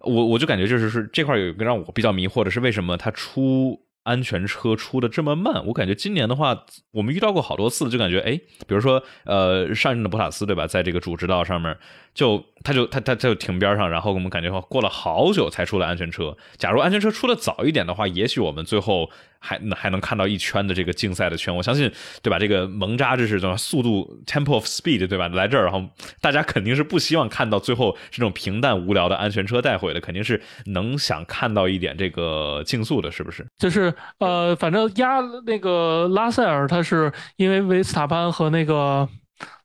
[0.01, 5.67] 我我就感觉就是是这块有一个让我比较迷惑的是，为什么他出安全车出的这么慢？
[5.67, 8.39] 我感觉今年的话，我们遇到过好多次，就感觉哎，
[8.69, 11.77] 比如说呃上任的博塔斯对吧，在这个主直道上面
[12.17, 16.35] 就他就他他他就停边上，然后我们感觉过了好久才出了安全车。
[16.57, 21.55] 假如安全车出的早一点的话，也许我们最后还还能看到一圈的这个竞赛的圈。
[21.55, 22.39] 我相信对吧？
[22.39, 25.29] 这个蒙扎这是什么速度 tempo of speed 对吧？
[25.29, 25.87] 来这儿，然后
[26.23, 33.47] 大家肯定是不希望看到最后这种平淡无聊的安全车带回的，肯定是能想看到一点这个竞速的，是不是？
[33.59, 39.07] 就是呃，反正压那个拉塞尔，他是因为维斯塔潘和那个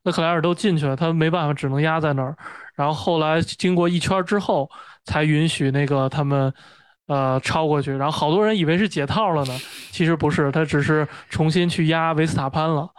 [0.04, 2.36] 勒克莱尔都进去了，他没办法，只能压在那儿。
[2.76, 4.70] 然后后来经过一圈之后，
[5.06, 6.52] 才允许那个他们
[7.08, 7.92] 呃超过去。
[7.92, 9.60] 然后好多人以为是解套了呢，
[9.92, 12.90] 其实不是，他只是重新去压维斯塔潘了。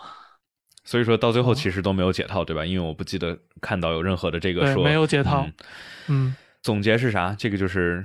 [0.85, 2.65] 所以说到最后其实都没有解套，对吧？
[2.65, 5.47] 因为我不记得看到有任何的这个对，说没有解套。
[6.09, 7.35] 嗯，总结是啥？
[7.37, 8.05] 这个就是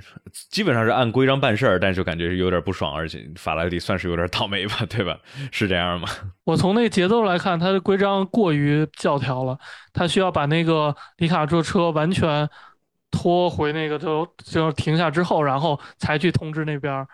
[0.50, 5.16] 基本上是按规章办事儿，但是就感觉有点不爽，而且法拉利算是有点倒霉吧， 对吧？
[5.52, 6.08] 是这样吗？
[6.44, 9.56] 我从那个节奏来看，它的规章过于教条了，
[9.92, 12.48] 他需要把那个里卡这车完全
[13.12, 17.06] 拖回那个就就停下之后，然后才去通知那边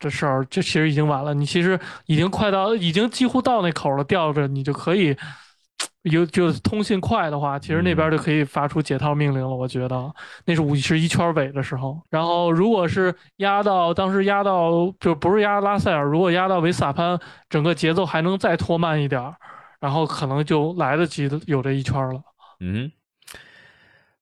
[0.00, 0.44] 这事儿。
[0.50, 5.16] 这其实已经晚了，你其实已经快到，已经几乎到那口了，吊着你就可以。
[6.02, 9.48] 有就是通信快的话，其实那边就可以发出解套命令了。
[9.48, 10.12] 我觉得
[10.46, 12.00] 那是五十一圈尾的时候。
[12.08, 17.18] 然后如果是压到当时压到就不是压拉塞尔，如果压到维斯塔潘，
[17.50, 19.34] 整个节奏还能再拖慢一点儿，
[19.80, 22.20] 然后可能就来得及有这一圈了。
[22.60, 22.90] 嗯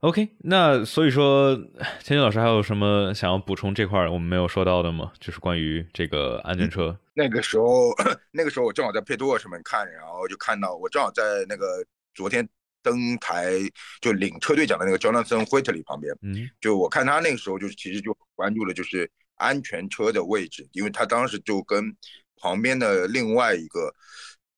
[0.01, 5.13] ，OK，那所以说，天津老师还有什么想要补充这块我们没有说到的吗？
[5.19, 6.97] 就是关于这个安全车。
[7.15, 7.95] 那个时候，
[8.31, 12.47] 那个时候我正好在配多尔上面看，然后就看到我正好在那个昨天
[12.83, 13.55] 登台
[14.01, 21.97] 就领车队奖的那个 Jonathan Whitley 旁边，嗯，就我看他那个时候就是其实就关注了就是安全车的位置，因为他当时就跟
[22.37, 23.93] 旁边的另外一个，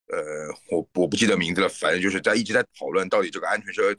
[0.09, 3.95] 呃，我我不记得名字了，反正就是在一直在讨论到底这个安全车。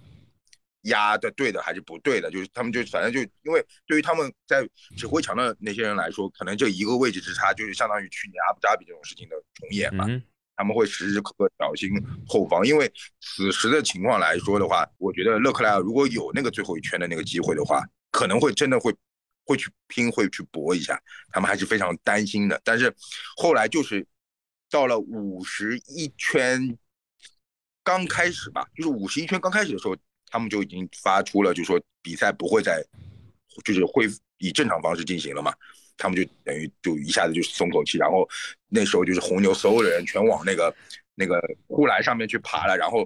[0.83, 2.31] 压的对的还是不对的？
[2.31, 10.05] 就是他们就反正就因为对于他们在指挥墙的那些人来说，可能这一个位置之差就是相当于去年阿布扎比这种事情的重演嘛。
[10.07, 10.21] 嗯
[10.59, 11.89] 他们会时时刻刻小心
[12.27, 18.93] 后方，因为此时的情况来说的话，我觉得勒克莱尔如果有那个最后一圈的那个机会的话，可能会真的会
[19.45, 21.01] 会去拼，会去搏一下。
[21.31, 22.59] 他们还是非常担心的。
[22.61, 22.93] 但是
[23.37, 24.05] 后来就是
[24.69, 26.77] 到了五十一圈
[27.81, 29.95] 刚开始吧，就是五十一圈刚开始的时候。
[30.29, 32.83] 他们就已经发出了，就说比赛不会再，
[33.65, 35.53] 就是恢复以正常方式进行了嘛。
[35.97, 38.25] 他们就等于就一下子就松口气，然后
[38.69, 40.73] 那时候就是红牛所有的人全往那个
[41.15, 42.77] 那个护栏上面去爬了。
[42.77, 43.05] 然后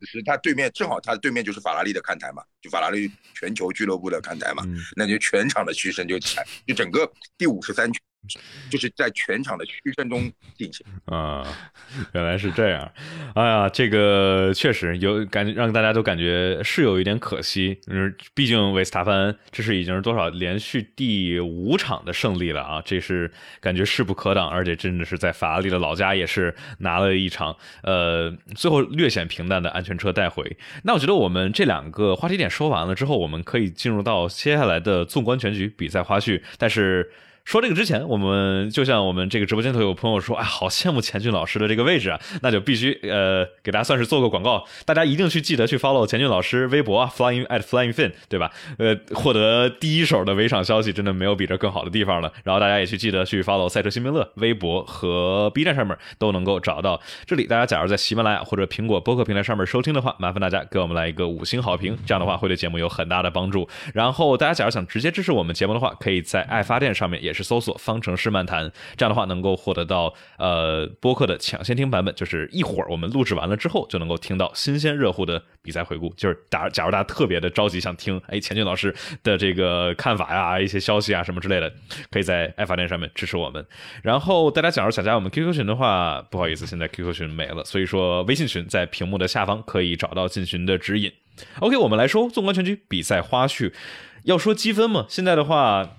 [0.00, 4.64] 此时他对面正好他对面就是法拉利的看台嘛，就法拉利全球俱乐部的看台嘛，
[4.96, 8.00] 那就全场的嘘声就起来，就整个第五十三圈。
[8.70, 11.44] 就是在全场的嘘声中进行啊，
[12.14, 12.92] 原来是这样。
[13.34, 17.80] 哎呀，这个确实有感觉，让大家都感觉是有一点可惜。
[17.88, 23.30] 嗯，毕竟维斯塔潘这是已经是多少连续第五场的胜利了啊，这是
[23.60, 30.56] 感觉势不可挡，而且真的是在法拉利的老家也是拿了一场呃最后略显平淡的安全车带回。
[30.84, 37.10] 那我觉得我们这两个话题点说完了之后，我们可以进入到接下来的纵观全局比赛花絮，但是。
[37.44, 48.50] 说这个之前，我们就像我们这个直播间头有朋友说，哎，好羡慕钱俊老师的这个位置啊，那就必须呃给大家算是做个广告，大家一定去记得去 follow 钱俊老师微博啊 flying at flying fin，对吧？
[48.78, 52.32] 呃，获得第一手的围场消息，真的没有比这更好的地方了。
[52.44, 57.00] 然后大家也去记得去 follow 赛车新兵乐微博和 B 站上面都能够找到。
[57.26, 63.68] 这里大家假如在喜马拉雅或者苹果播客平台上面收听的话，麻烦大家给我们来一个五星好评，这样的话会对节目有很大的帮助。
[63.92, 68.12] 然后大家假如想直接支持我们节目的话，可以在爱发电上面也是搜索方程。
[68.14, 76.12] 式漫谈，这样的话能够获得到呃播客的抢先听版本，就是一会儿我们录制完了之后就能够听到新鲜热乎的比赛回顾。
[76.16, 81.72] 就是假假如大家特别的着急想听，哎，钱俊老师的这个看法呀，一些消息啊什么之类的，
[82.10, 83.66] 可以在爱发电上面支持我们。
[84.02, 91.10] 然后大家假如想加我们 QQ 群的话，不好意思，现在 QQ 群没了，所以说微信群在屏幕的下方可以找到进群的指引。
[91.60, 93.72] OK，我们来说纵观全局比赛花絮，
[94.24, 95.96] 要说积分嘛，现在的话。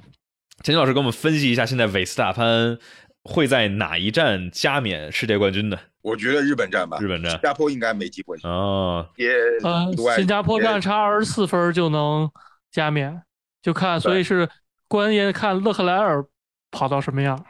[0.61, 2.77] 钱金老师给我们分析一下，现在韦斯塔潘
[3.23, 5.77] 会在哪一站加冕世界冠军呢？
[6.01, 9.09] 我觉得日本站吧，日本站，新加坡应该没机会哦。
[9.17, 9.29] 也
[9.63, 12.29] 呃，新加坡站差二十四分就能
[12.71, 13.23] 加冕，
[13.61, 14.47] 就看，所以是
[14.87, 16.23] 关键看勒克莱尔
[16.71, 17.43] 跑到什么样。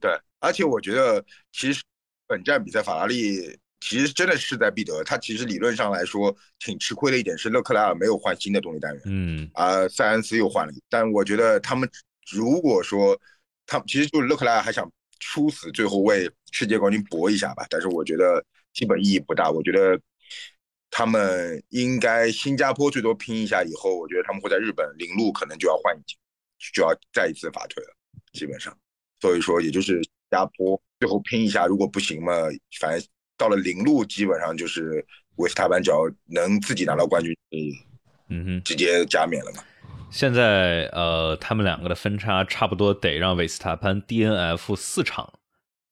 [0.00, 1.82] 对，而且我觉得其实
[2.26, 11.88] 本站比赛法拉利其实真的势在必得，他其实理论上来说挺吃亏的一点是勒克莱尔没有换新的动力单元，嗯，啊，塞恩斯又换了，但我觉得他们。
[12.30, 13.18] 如果说
[13.66, 19.50] 他其实就是勒克莱尔还想出死，最后为世界冠军搏一下吧，但是我觉得基本意义不大。
[19.50, 19.98] 我觉得
[20.90, 26.16] 他们应该新加坡最多拼一下以后，我觉得他们会在日本领路，可能就要换一届，
[26.74, 27.94] 就要再一次罚退了，
[28.32, 28.76] 基本上。
[29.20, 32.32] 所以说，也就是新加坡最后拼一下，如果不行嘛，
[32.80, 35.04] 反正到了零路，基本上就是
[35.36, 37.34] 维斯塔潘只要能自己拿到冠军，
[38.28, 39.62] 嗯哼，直接加冕了嘛。
[40.12, 45.32] 现在呃，他们两个的分差差不多得让维斯塔潘 DNF 四场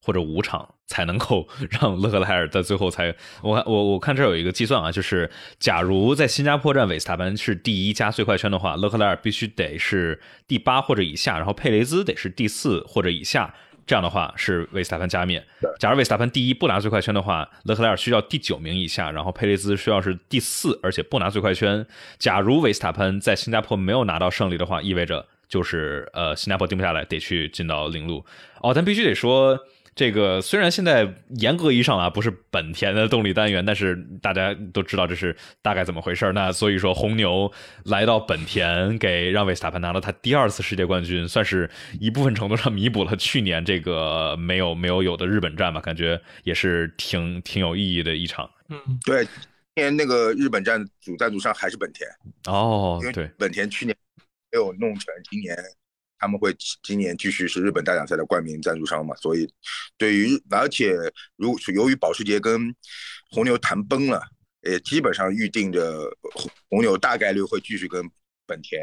[0.03, 5.29] 或者五场才能够让勒克莱尔在最后才 我我我看这有一个计算啊，就是
[5.59, 13.53] 假如在新加坡站维斯塔潘是第一加最快圈的话，勒克莱尔必须得是第八或者以下，然后佩雷兹得是第四或者以下。
[13.85, 15.43] 这样的话是维斯塔潘加冕。
[15.79, 21.85] 假如维斯塔潘第一不拿最快圈的话，勒克莱尔需要第九名以下，然后佩雷兹需要是第四，而且不拿最快圈。
[22.17, 28.25] 假如维斯塔潘在新加坡没有拿到胜利的话，意味着就是呃新加坡定不下来，得去进到领路。
[28.61, 29.59] 哦，但必须得说。
[29.93, 37.51] 这个虽然现在严格意义上啊不是本田的动力单元，但是大家都知道这是大概怎么回事那所以说红牛
[37.83, 48.49] 来到本田，给让维斯塔潘拿了他第二次世界冠军，算是一部分程度上弥补了去年这个没有没有有的日本站吧，感觉也是挺挺有意义的一场。
[48.69, 52.09] 嗯，对，今年那个日本站主赞助商还是本田
[52.47, 53.93] 哦，对，本田去年
[54.53, 55.53] 没有弄成，今年。
[56.21, 59.15] 他们会今年继续是日本大奖赛的冠名赞助商嘛？
[59.15, 59.51] 所以，
[59.97, 60.95] 对于而且
[61.35, 62.73] 如由于保时捷跟
[63.31, 64.21] 红牛谈崩了，
[64.61, 68.07] 也基本上预定着红红牛大概率会继续跟
[68.45, 68.79] 本田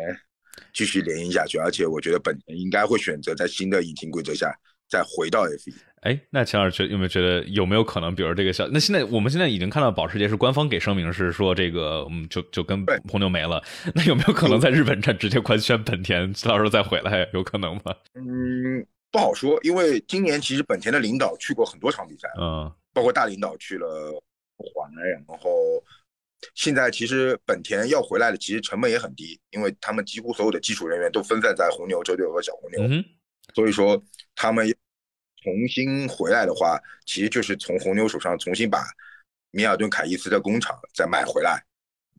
[0.74, 1.58] 继续联姻下去。
[1.58, 4.52] 而且我觉得本田应该会选择在新的引擎规则下
[4.90, 5.87] 再回到 F1。
[6.02, 8.68] 哎，那钱老师觉有没有觉得有没有可能，比如这个小？
[8.68, 13.62] 那现在我们现在已经看到保时捷是官方给声明是说这个，嗯，就就跟红牛没了。
[13.94, 17.94] 那有没有可能在日本站直接官宣本田，到时候再回来，有可能吗？
[18.14, 24.12] 嗯，不好说，因为今年其实本田的领导去过很多场比赛，嗯，包括大领导去了
[24.56, 24.88] 环，
[25.26, 25.50] 然后
[26.54, 33.04] 现在其实本田要回来的，其实成本也很低，因为他们几乎所有的技术人员都分散在红牛、车队和小红牛，嗯
[33.52, 34.00] 所以说
[34.36, 34.72] 他们。
[35.48, 38.84] 重新回来的话，其实就是从红牛手上重新把
[39.50, 41.58] 米尔顿凯伊斯的工厂再买回来，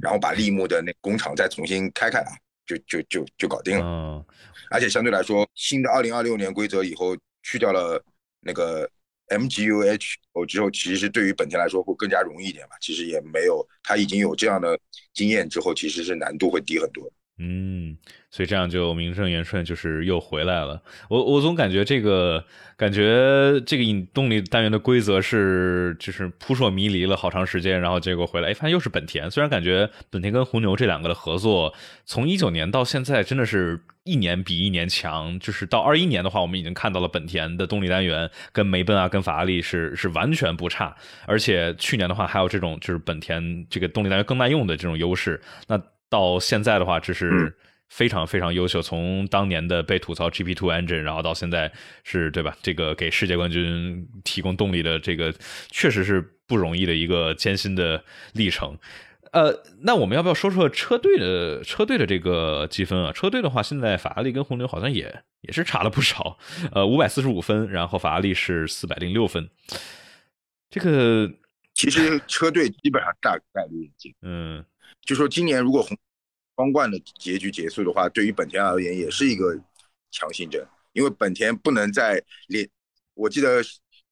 [0.01, 3.85] 然后把利木的那工厂再重新开开来，就就就就搞定了。
[3.85, 4.25] 嗯，
[4.71, 8.03] 而且相对来说，新的二零二六年规则以后去掉了
[8.39, 8.89] 那个
[9.27, 12.75] MGUH 哦之后，其实对于本田来说会更加容易一点吧。
[12.81, 14.77] 其实也没有，他已经有这样的
[15.13, 17.07] 经验之后，其实是难度会低很多。
[17.41, 17.95] 嗯，
[18.29, 20.81] 所以这样就名正言顺，就是又回来了。
[21.09, 22.43] 我我总感觉这个
[22.75, 29.31] 感觉这个引动力单元的规则是就是扑朔迷离了好长时间，然后结果回来，哎，发现又是本田。
[29.31, 31.73] 虽然感觉本田跟红牛这两个的合作，
[32.03, 35.39] 从一九年到现在真的是一年比一年强。
[35.39, 40.93] 就是到二一年的话，我们已经看到了本田的动力单元跟梅奔啊、跟法拉利是是完全不差。
[41.25, 45.41] 而且去年的话，还有这种就是本田这个动力单元更耐用的这种优势。
[45.67, 47.55] 那到现在的话，这是
[47.87, 48.81] 非常非常优秀。
[48.81, 51.71] 从当年的被吐槽 GP2 engine，然后到现在
[52.03, 52.57] 是对吧？
[52.61, 55.33] 这个给世界冠军提供动力的这个，
[55.69, 58.77] 确实是不容易的一个艰辛的历程。
[59.31, 63.11] 呃，那我们要不要说说车队的车队的这个积分啊？
[63.11, 66.39] 车队的话，现在法拉利跟红牛好像也也是差了不少，
[66.73, 69.47] 呃，五百四十五分，然后法拉利是四百零六分。
[70.71, 71.31] 这个
[71.75, 74.65] 其实车队基本上大概率已经，嗯，
[75.01, 75.97] 就说今年如果红
[76.55, 79.59] 双冠的结局结束的话，对于本田而言也是一个
[80.11, 82.69] 强心针，因为本田不能再连，
[83.13, 83.63] 我记得。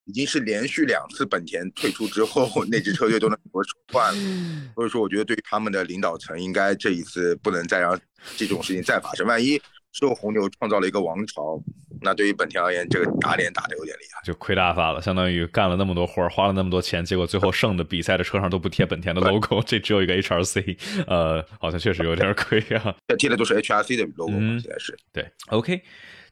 [0.10, 3.62] 已经是连续两次本田退出之后， 那支车队都能夺
[3.92, 4.72] 冠了。
[4.74, 8.00] 所以说，我觉得对于他们的领导层，应该这一次不能再让
[8.38, 9.28] 这种事情再发生。
[9.28, 9.62] 万一
[9.92, 11.62] 之后红牛创造了一个王朝，
[12.02, 15.02] 那对于本田而言，这个打脸打的有点厉害，就亏大发了。
[15.02, 22.96] 相当于干了那么多活花了那么多钱，结果最后剩的比赛的车上都不贴本田的 logo，这只有一个 HRC，呃，好像确实有点亏啊。
[23.18, 25.82] 贴的都是 HRC 的 logo，现在是对，OK。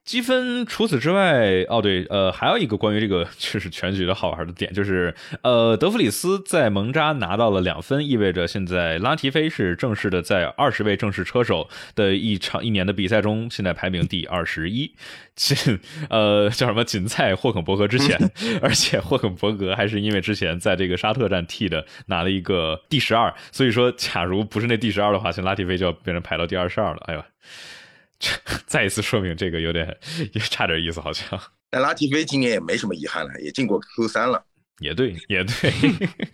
[0.06, 14.94] 积分除此之外，哦对，呃，还有一个关于这个就是全局的好玩的点，就是呃，德弗里斯在蒙扎拿到了两分，意味着现在拉提菲是正式的在二十位正式车手的一场一年的比赛中，现在排名第二十一，
[15.36, 15.80] 仅
[16.12, 16.84] 呃叫什么？
[16.84, 18.16] 仅在霍肯伯格之前，
[18.62, 27.24] 而且霍肯伯格还是因为之前在这个沙特站替的拿了一个第十二，所以说假如不是那第十二的话，像拉提菲就要变成排到第二十二了，哎呦。
[28.66, 29.96] 再一次说明这个有点
[30.34, 31.40] 也差点意思，好像。
[31.70, 34.44] 但拉提菲今年也没什么遗憾了，也进过 Q 三了。
[34.80, 35.72] 也对，也对。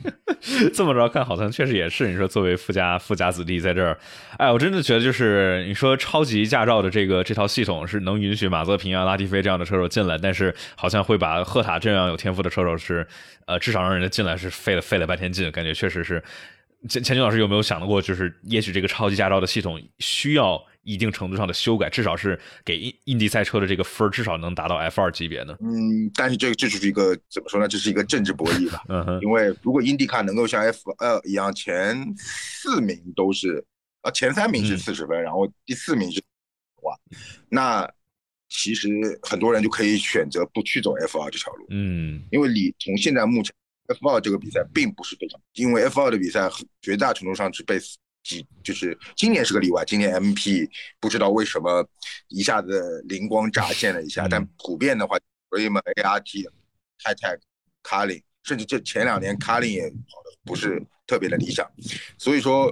[0.73, 2.07] 这么着看，好像确实也是。
[2.07, 3.95] 你说作为富家富家子弟在这儿，
[4.37, 13.05] 哎，我真的觉得就是你说超级驾照的这个这套系统是能允许马泽平啊、拉蒂菲这样的车手进来，但是好像会把赫塔这样有天赋的车手是
[13.45, 16.23] 呃至少让人家进来是费了费了半天劲，感觉确实是。
[16.89, 25.55] 钱钱军老师有没有想到过，就是也许这个超级驾照的系统需要一定程度上的修改，至少是给印印地赛车的这个分至少能达到 F 二级别呢？
[25.61, 27.67] 嗯，但是这个这就是一个怎么说呢？
[27.67, 28.83] 这是一个政治博弈吧。
[28.89, 29.19] 嗯哼。
[29.21, 33.63] 因为如果印地卡能够像 F 二一样，前四名都是
[34.01, 36.21] 啊，前三名是四十分，然后第四名是
[36.81, 36.97] 哇，
[37.49, 37.89] 那
[38.49, 38.89] 其实
[39.21, 41.67] 很多人就可以选择不去走 F 二这条路。
[41.69, 43.53] 嗯，因为你从现在目前。
[43.87, 46.49] F 二这个比赛并不是非常，因为 F 二的比赛
[46.81, 47.77] 绝大程度上是被
[48.23, 49.83] 几，就是今年是个例外。
[49.85, 51.87] 今年 MP 不知道为什么
[52.27, 55.17] 一下子灵光乍现了一下，但普遍的话
[55.49, 56.49] r a m ART、
[57.03, 57.39] High Tech、
[57.83, 61.69] Carlin，甚至这前两年 Carlin 也跑的不是特别的理想。
[62.17, 62.71] 所以说，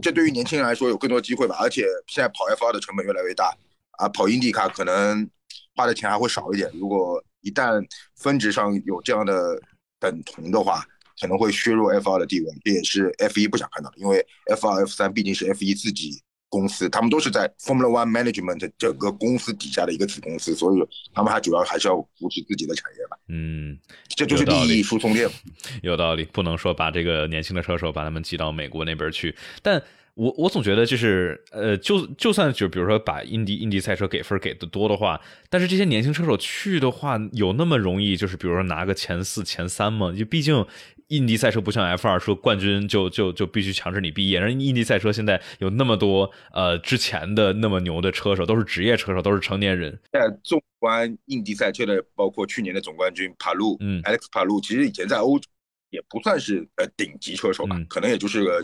[0.00, 1.56] 这对于年轻人来说有更多机会吧。
[1.60, 3.56] 而且现在跑 F 二的成本越来越大
[3.98, 5.28] 啊，跑 IndyCar 可能
[5.74, 6.70] 花的钱还会少一点。
[6.74, 7.84] 如果一旦
[8.16, 9.60] 分值上有这样的。
[9.98, 10.86] 等同的话，
[11.20, 13.98] 可能会削弱 F 二的地位，这也是 F 一不想看到的。
[13.98, 20.80] 因为 F 二、F 三毕竟是 F 一自己公司，他们都是在 Formula One Management 整个公司底下的一个子公司，所以
[21.12, 23.16] 他们还主要还是要扶持自己的产业吧。
[23.28, 25.28] 嗯，这就是利益输送链。
[25.82, 29.82] 有道理，不能说把这个年轻的车手把他们挤到美国那边去，但。
[30.16, 40.14] 我我总觉得就是，呃，就就算就比如说把印地印地赛车给分给的多的话，但是这些年轻车手去的话，有那么容易就是比如说拿个前四前三吗？
[40.16, 40.64] 就毕竟
[41.08, 50.00] 印地赛车不像 F 二说冠军就就就必须强制你毕业，人印地赛车现在有那么多呃之前的那么牛的车手都是职业车手，都是成年人。
[50.10, 55.46] 在纵观印地赛车的，包括去年的总冠军帕路，嗯，Alex 帕路，其实以前在欧洲
[55.90, 58.62] 也不算是呃顶级车手吧，可能也就是个。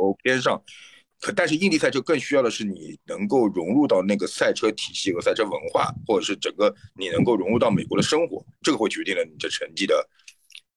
[0.00, 0.58] 哦，边上，
[1.20, 10.08] 可但是印地赛车更需要的是你能够融入到那个赛车体系和赛车文化，或者是整个你能够融入到美国的生活，这个会决定了你的成绩的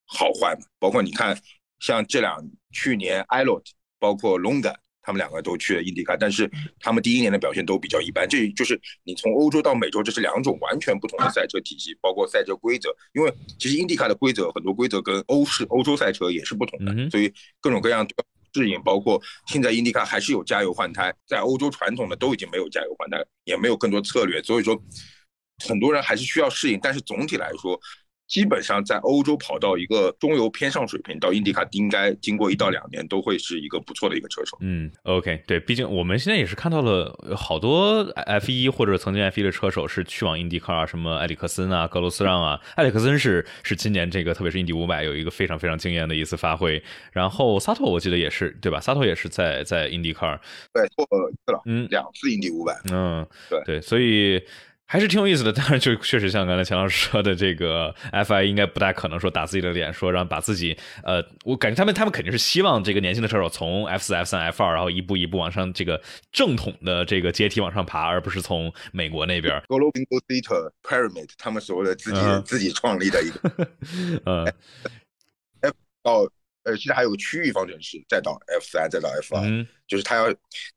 [0.05, 0.65] 好坏嘛。
[0.77, 1.39] 包括你看，
[1.79, 2.37] 像这两
[2.73, 8.27] 去年 i l o t，包括隆感，他们两个都去了印地卡，但是他们第一年的表现都比较一般。
[8.27, 12.93] 这就是你从欧洲到美洲，这是两种完全不同的赛车体系，包括赛车规则。
[13.13, 17.31] 因为其实印地卡的规则很多规则跟欧式欧洲赛车也是不同的，所以
[17.61, 18.05] 各种各样。
[18.53, 24.81] 适应，包括现在印第卡还是有加油换胎，在欧洲传统的都已经没有加油换胎，也没有更多策略，所以说
[25.67, 26.79] 很多人还是需要适应。
[26.81, 27.79] 但是总体来说。
[28.27, 34.57] 基本上在欧洲跑到一个中游偏上水平，到印迪卡应该经过一到两年都会是一个不错的一个车手。
[34.61, 42.59] 嗯，OK，对，毕竟我们现在也是看到了好多 F 一或者曾经 F 一的车手是去往印迪卡啊，什么埃里克森啊、格罗斯让啊。
[42.75, 46.81] 埃里克森是是今年这个特别是印第五百有一个非常非常惊艳的一次发挥。
[47.11, 48.79] 然后萨托我记得也是对吧？
[48.79, 50.39] 萨托也是在在印迪卡
[50.73, 54.41] 对错了嗯，两次印第五百，嗯，对对，所以。
[54.93, 65.99] 还是挺有意思的，当然就确实像刚才钱老师说的，这个 FI 应该不大可能说打自己的脸，说让把自己，呃，我感觉他们他们肯定是希望这个年轻的车手从 F 四、F 三、F 二，然后一步一步往上这个
[66.31, 69.59] 正统的这个阶梯往上爬，而不是从美国那边。
[69.67, 73.67] Global Theater Pyramid，他们所谓的自己自己创立的一个，
[74.25, 74.45] 呃，
[75.61, 75.73] F
[76.03, 76.29] 到
[76.65, 80.31] 呃，其实还有个区域方程式，再到 F 三，再到 F 二，就是他要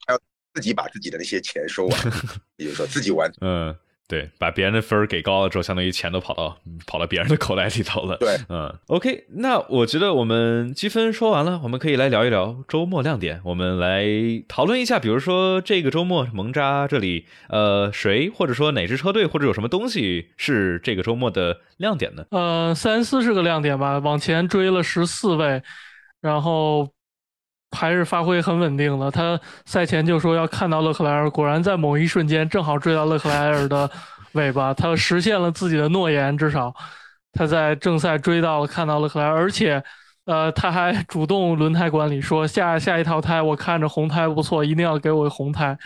[0.07, 0.19] 他要
[0.55, 2.01] 自己把自己的那些钱收完，
[2.57, 3.31] 也就是说自己玩。
[3.43, 3.77] 嗯。
[4.09, 8.17] 对，把别人的分儿给高了之后，相当于钱都跑到跑到别人的口袋里头了。
[8.19, 13.41] 对，嗯，OK，那我觉得我们积分说完了，我们可以来聊一聊周末亮点。
[13.45, 14.07] 我们来
[14.47, 22.25] 讨论一下，比如说这个周末蒙扎这里，呃，谁或者说哪支车队或者有什么东西是这个周末的亮点呢？
[22.31, 25.63] 呃，塞恩斯是个亮点吧，往前追了十四位，
[26.21, 26.96] 然后。
[27.73, 29.11] 还是发挥很稳定的。
[29.11, 33.91] 他赛前就说要看到勒克莱尔，果然在某一瞬间正好追到勒克莱尔的
[34.33, 36.37] 尾巴，他实现了自己的诺言。
[36.37, 36.75] 至少
[37.33, 39.83] 他在正赛追到了，看到勒克莱尔，而且，
[40.25, 45.77] 呃，他还主动轮胎管理说下下一套胎，我看着红胎不错，一定要给我个红胎。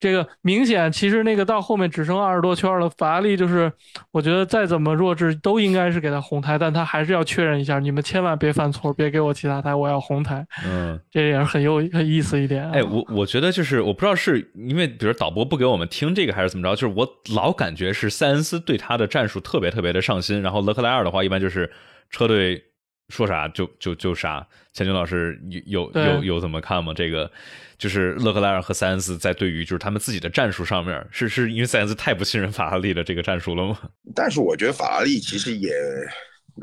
[0.00, 3.70] 这个明显，其实那个到后面只剩二十多圈了，法拉利就是，
[4.10, 10.44] 我觉得再怎么弱智都应该是给他红胎，但他还是要确认一下，你们千万别犯错，别给我其他胎，我要红胎。
[10.66, 12.68] 嗯，这也是很有很意思一点。
[12.70, 21.70] 哎，我我觉得就是我不知道是因为比如导播不给我们听这个还是怎么着，就是我老感觉是塞恩斯对他的战术特别特别的上心，然后勒克莱尔的话一般就是
[22.08, 22.64] 车队。
[23.10, 25.36] 说啥就就就啥，钱军老师
[25.66, 26.94] 有有有有怎么看吗？
[26.94, 27.28] 这个
[27.80, 33.80] 就是勒克莱尔和塞恩斯在对于就是他们自己的战术上面，是是因为塞恩斯太不信任法拉利的这个战术了吗？
[34.14, 35.72] 但是我觉得法拉利其实也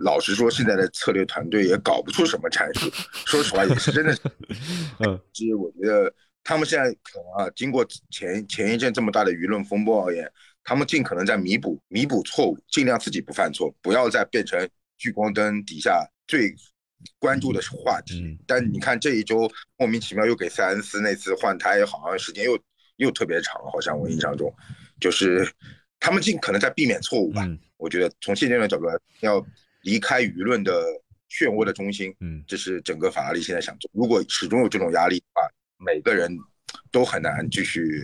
[0.04, 2.90] 老实说，现在的策略团队也搞不出什么战术。
[3.26, 4.16] 说实话，也是真的。
[5.04, 6.14] 嗯，其实我觉得
[6.44, 10.32] 他们现在可能啊，经过前前一阵这么大的舆论风波而言，
[10.64, 16.06] 他们尽可能在弥补弥补错误，尽量自己不犯错，不要再变成聚光灯底下。
[16.28, 16.54] 最
[17.20, 22.60] 关注的是话题，但你看这一周莫名其妙又给塞恩斯那次换胎，好像时间又
[22.98, 24.54] 又特别长，好像我印象中，
[25.00, 25.48] 就是
[26.00, 27.48] 他们尽可能在避免错误吧。
[27.78, 29.46] 我觉得从现阶段角度来，要
[29.82, 30.72] 离开舆论的
[31.30, 33.90] 漩涡的中心，嗯，这是整个法拉利现在想做。
[33.94, 35.42] 如果始终有这种压力的话，
[35.78, 36.36] 每个人
[36.92, 38.04] 都很难继续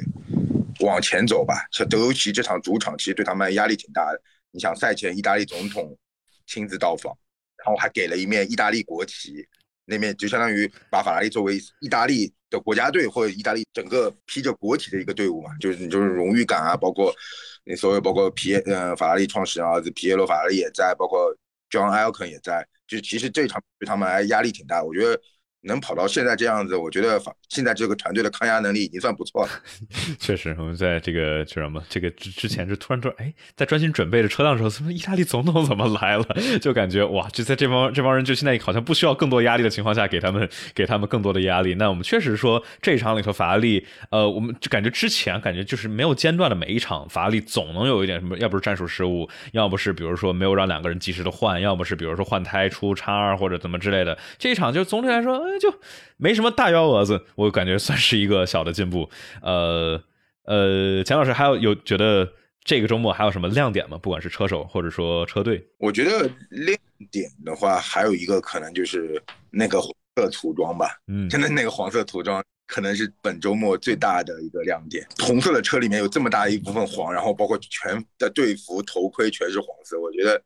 [0.82, 1.68] 往前走吧。
[1.72, 4.22] 像德尤其这场主场，其实对他们压力挺大的。
[4.52, 5.98] 你想赛前意大利总统
[6.46, 7.18] 亲自到访。
[7.64, 9.48] 然后还给了一面意大利国旗，
[9.86, 17.14] 那面就相当于把法拉利作为意大利的国家队或者意大利整个披着国旗的一个队伍嘛，就是就是荣誉感啊，包括
[17.66, 21.36] 你所有包括皮呃法拉利创始人儿子皮耶罗法拉利也在，包括
[21.70, 25.20] John Elkann 也在，就其实这场对他们来压力挺大，我觉得。
[25.64, 29.50] 能跑到现在这样子，我觉得现在这个团队的抗压能力已经算不错了。
[30.20, 31.82] 确实，我们在这个叫什么？
[31.90, 36.26] 这个之之前就突然说，哎，在专心准备着车辆的时候，怎么意大利总统怎么来了？
[36.62, 41.76] 就感觉哇，就在这帮这帮人就现在好像不需要更多压力的情况下，给他们给他们更多的压力。
[41.76, 54.18] 那我们确实说这一场里头，法拉利，呃，我们就感觉之前感觉就是没有间断的每一场，法拉利总能有一点什么，要不是战术失误，要不是比如说没有让两个人及时的换，要不是比如说换胎出叉二或者怎么之类的。
[54.38, 55.74] 这一场就总体来说，就。
[56.18, 59.10] 没什么大幺蛾子，我感觉算是一个小的进步。
[59.42, 60.02] 呃
[60.46, 62.30] 呃，钱老师还有有觉得
[62.64, 63.98] 这个周末还有什么亮点吗？
[63.98, 66.78] 不管是车手或者说车队，我觉得亮
[67.12, 70.98] 点的话，还有一个可能就是那个黄色涂装吧。
[71.08, 75.06] 嗯，真的那个黄色涂装可能是本周末最大的一个亮点。
[75.20, 80.42] 红色的车里面有这么大一部分黄，然后包括全的队服、头盔全是黄色，我觉得。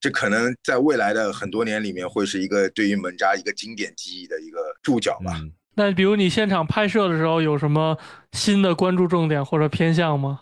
[0.00, 5.40] 这可能在未来的很多年里面，会是一个对于门扎一个经典记忆的一个注脚吧。
[5.76, 7.96] 那比如你现场拍摄的时候，有什么
[8.32, 10.40] 新的关注重点或者偏向吗？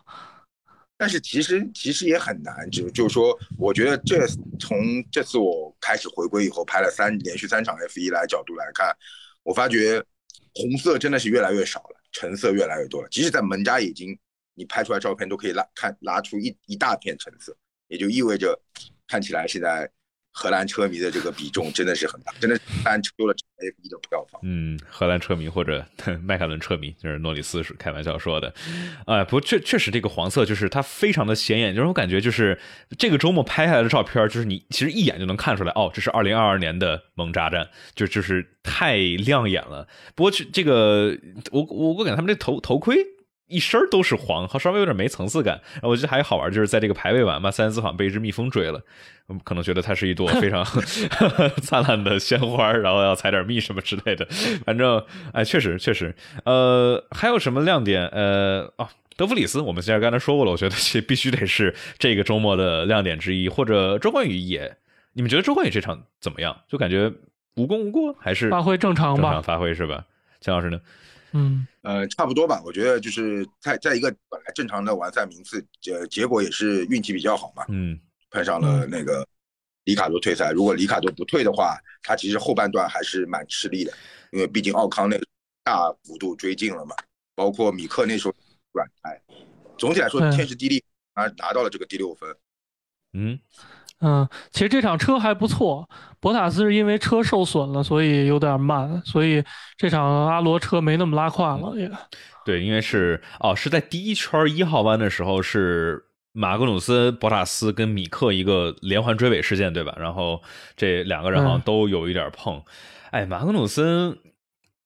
[0.98, 4.26] 但是其实其实也很难，就就是说，我觉得这
[4.58, 4.76] 从
[5.12, 8.92] 这次我开始回归以后，拍了三连续三场 F 一来角度来看，
[9.44, 10.02] 我发觉
[10.54, 13.08] 红色真的是越来越少了，橙色越来越多了。
[13.08, 14.18] 即使在门家已经，
[14.54, 17.56] 你拍出来照片都可以拉看拉出一一大片橙色，
[17.88, 18.60] 也就意味着。
[19.08, 19.90] 看起来现在
[20.32, 24.40] 荷兰车迷的这个比重真的是很大，真的单丢了 F 一的票房。
[24.42, 25.86] 嗯，荷兰车迷或者
[26.24, 28.52] 迈凯伦车迷，就是诺里斯是开玩笑说的。
[29.06, 32.58] 哎，不过确确实这个黄色就是它非常的显眼，就是我感觉就是
[32.98, 39.86] 这个周末拍下来的照片，就是你其实一眼就能看出来，哦，这是二零二二年的蒙扎站，就就是太亮眼了。
[40.14, 41.16] 不过这这个
[41.50, 42.96] 我我我感觉他们这头头盔。
[43.52, 45.60] 一身都是黄，稍微有点没层次感。
[45.74, 48.80] 然后我觉得还好玩，就是在这个排位玩嘛，塞恩斯好像被一只蜜蜂追了，
[49.44, 50.64] 可能觉得它是一朵 非常
[51.62, 54.26] 灿烂的鲜花，然后要采点蜜什么之类的。
[54.64, 56.14] 反正哎，确实确实。
[56.44, 58.06] 呃，还有什么亮点？
[58.08, 63.48] 呃，哦，德弗里斯，我们现在刚才说过了，我觉得这必须得是这个周末的亮点之一。
[63.48, 64.76] 或者周冠宇也，
[65.12, 66.60] 你们觉得周冠宇这场怎么样？
[66.68, 67.12] 就感觉
[67.56, 69.22] 无功无过，还是发挥正常吧？
[69.22, 70.04] 正常发挥是吧？
[70.40, 70.80] 钱老师呢？
[71.32, 72.62] 嗯，呃，差不多吧。
[72.64, 77.64] 我觉得就是在在一个本来正常的完赛名次，结结果也是运气比较好嘛。
[77.68, 77.98] 嗯，
[78.30, 79.26] 碰上了那个
[79.84, 80.52] 里卡多退赛。
[80.52, 83.92] 如果里卡多不退的话，他其实后半段还是蛮吃力的，
[84.30, 85.26] 因为毕竟奥康那个
[85.64, 86.94] 大幅度追进了嘛，
[87.34, 88.34] 包括米克那时候
[88.72, 89.20] 软开。
[89.78, 92.36] 总体来说，天时地利啊拿到了这个第六分。
[93.14, 93.38] 嗯。
[94.04, 95.88] 嗯，其实这场车还不错，
[96.18, 99.44] 博塔斯是因为车受损了，所以有点慢，所以
[99.76, 101.88] 这场阿罗车没那么拉胯了也。
[102.44, 109.94] 对，因为是哦，是在第一圈一号弯的时候，是马格努斯、博塔斯跟米克一个连环追尾事件，对吧？
[109.96, 110.42] 然后
[110.76, 112.60] 这两个人好像都有一点碰。
[113.12, 114.18] 哎，马格努森，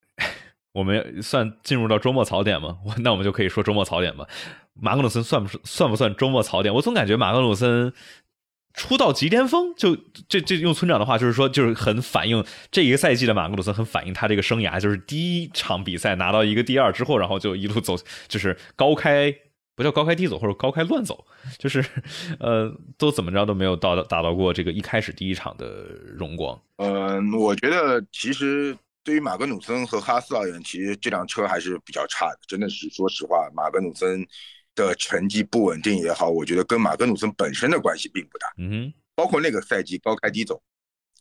[0.72, 2.76] 我们算进入到周末槽点吗？
[2.98, 4.26] 那我们就可以说周末槽点吧。
[4.78, 6.74] 马格努森算不算不算周末槽点？
[6.74, 7.94] 我总感觉马格努森。
[8.76, 9.96] 出道即巅峰，就
[10.28, 17.96] 这这用村长的话就是说，就是很反映这一个赛季的马格鲁森，很反映他这个生涯，就是第一场比赛拿到一个第二之后，然后就一路走，
[18.28, 19.34] 就是高开
[19.74, 21.24] 不叫高开低走，或者高开乱走，
[21.58, 21.82] 就是
[22.38, 25.66] 呃，都怎么着都没有到达到过这个一开始第一场的
[26.14, 26.60] 荣光。
[26.76, 34.26] 嗯，我觉得其实对于马格努森和哈斯而言，其实这辆车还是比较差的，真的是说实话，马格努森。
[34.76, 38.46] 的成绩不稳定也好，我觉得跟马格努森本身的关系并不大。
[38.58, 40.62] 嗯，包括那个赛季高开低走，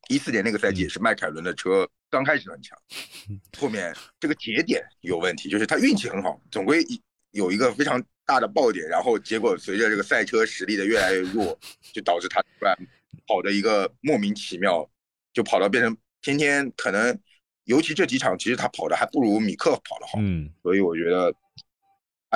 [0.09, 2.77] 一四年那个赛季也是迈凯伦的车刚开始很强，
[3.57, 6.85] 后面这个节点有问题，就是他运气很好，总归
[7.31, 11.57] 有一个非常大的爆点，然后结果随着这个赛车实力的越来越弱，
[11.93, 12.77] 就导致他突然
[13.25, 14.87] 跑的一个莫名其妙，
[15.33, 17.17] 就跑到变成天天可能，
[17.63, 20.19] 尤其这几场其实他跑的还不如米克跑的好。
[20.19, 21.33] 嗯，所以我觉得。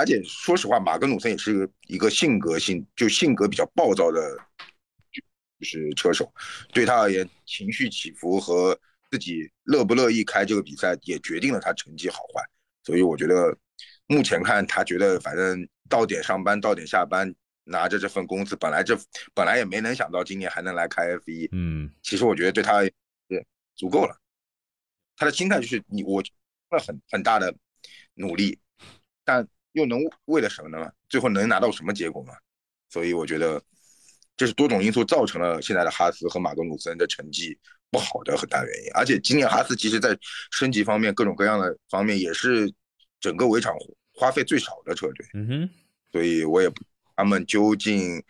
[0.00, 4.34] 而且说实话，马格努森也是一个性格性就性格比较暴躁的，
[5.58, 6.32] 就是车手。
[6.72, 8.80] 对他而言，情绪起伏和
[9.10, 12.42] 自己乐不乐意开这个比赛，也决定了他成绩好坏。
[12.82, 13.54] 所以我觉得，
[14.06, 17.34] 目前看他觉得反正到点上班，到点下班，
[17.64, 18.98] 拿着这份工资，本来这
[19.34, 21.46] 本来也没能想到今年还能来开 F 一。
[21.52, 22.90] 嗯，其实我觉得对他也
[23.76, 24.18] 足够了。
[25.14, 26.22] 他的心态就是你我
[26.70, 27.54] 了很很大的
[28.14, 28.58] 努力，
[29.24, 29.46] 但。
[29.72, 30.90] 又能为了什么呢？
[31.08, 32.34] 最后能拿到什么结果吗？
[32.88, 33.62] 所以我觉得
[34.36, 37.58] 这是多种因素造成了现在的哈斯和马格努森的成绩
[37.90, 38.90] 不好的很大原因。
[38.94, 40.16] 而且今年哈斯其实在
[40.50, 42.72] 升级方面各种各样的方面也是
[43.20, 43.74] 整个围场
[44.14, 45.26] 花费最少的车队。
[45.34, 45.70] 嗯哼，
[46.10, 46.70] 所以我也
[47.16, 48.22] 他们究竟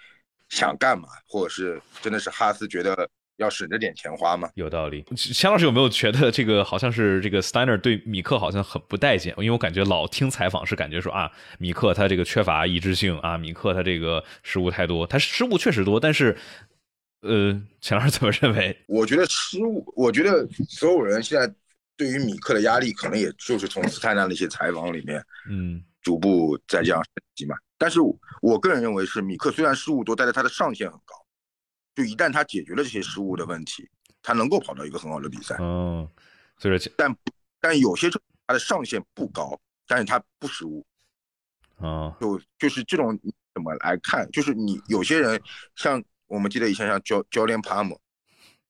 [0.49, 3.09] 想干嘛，或者是真的是哈斯觉得。
[3.41, 4.49] 要省着点钱花嘛？
[4.55, 5.03] 有道理。
[5.17, 9.35] 钱老师有没有觉得这个好像是这个 Steiner 对米克好像很不待见？
[9.39, 15.07] 因为我感觉老听采访是感觉说啊，米克他这个缺乏一致性啊，米克他这个失误太多。
[15.07, 16.37] 他失误确实多，但是
[17.23, 18.77] 呃，钱老师怎么认为？
[18.87, 21.53] 我觉得失误，我觉得所有人现在
[21.97, 27.57] 对于米克的压力，可能也就是从斯泰纳那些采访里面，嗯，逐步在这样升级嘛。
[27.79, 28.01] 但是
[28.43, 31.15] 我个人认为是米克虽然失误多，但是他的上限很高。
[32.01, 33.87] 就一旦他解决了这些失误的问题，
[34.23, 35.55] 他能够跑到一个很好的比赛。
[35.61, 36.09] 嗯，
[36.57, 37.15] 所以但
[37.61, 40.83] 但有些车它的上限不高，但是他不失误。
[41.77, 43.19] 哦，就就是这种
[43.53, 44.27] 怎么来看？
[44.31, 45.39] 就是你有些人
[45.77, 48.01] 像我们记得以前像教教练帕姆，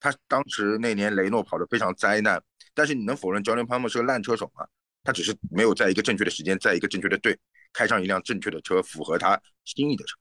[0.01, 2.43] 他当时那年雷诺跑的非常灾难，
[2.75, 4.67] 但是你能否认教练帕姆是个烂车手吗？
[5.05, 7.39] 他只是没有在一个正确的时间，在一个正确的队
[7.73, 10.17] 开上一辆正确的车，符合他心意的车。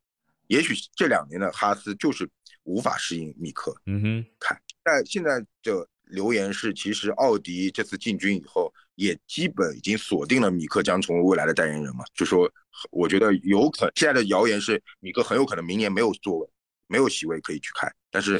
[0.49, 2.29] 也许这两年的哈斯就是。
[2.63, 12.03] 无法适应米克，嗯哼，看，但现在的留言是，其实奥迪这次进军以后，也基本已经锁定了米克将成为未来的代言人嘛。
[12.13, 12.51] 就说，
[12.91, 16.49] 我觉得有可现在的谣言是，米克很有可能明年没有座位，
[16.85, 18.39] 没有席位可以去开，但是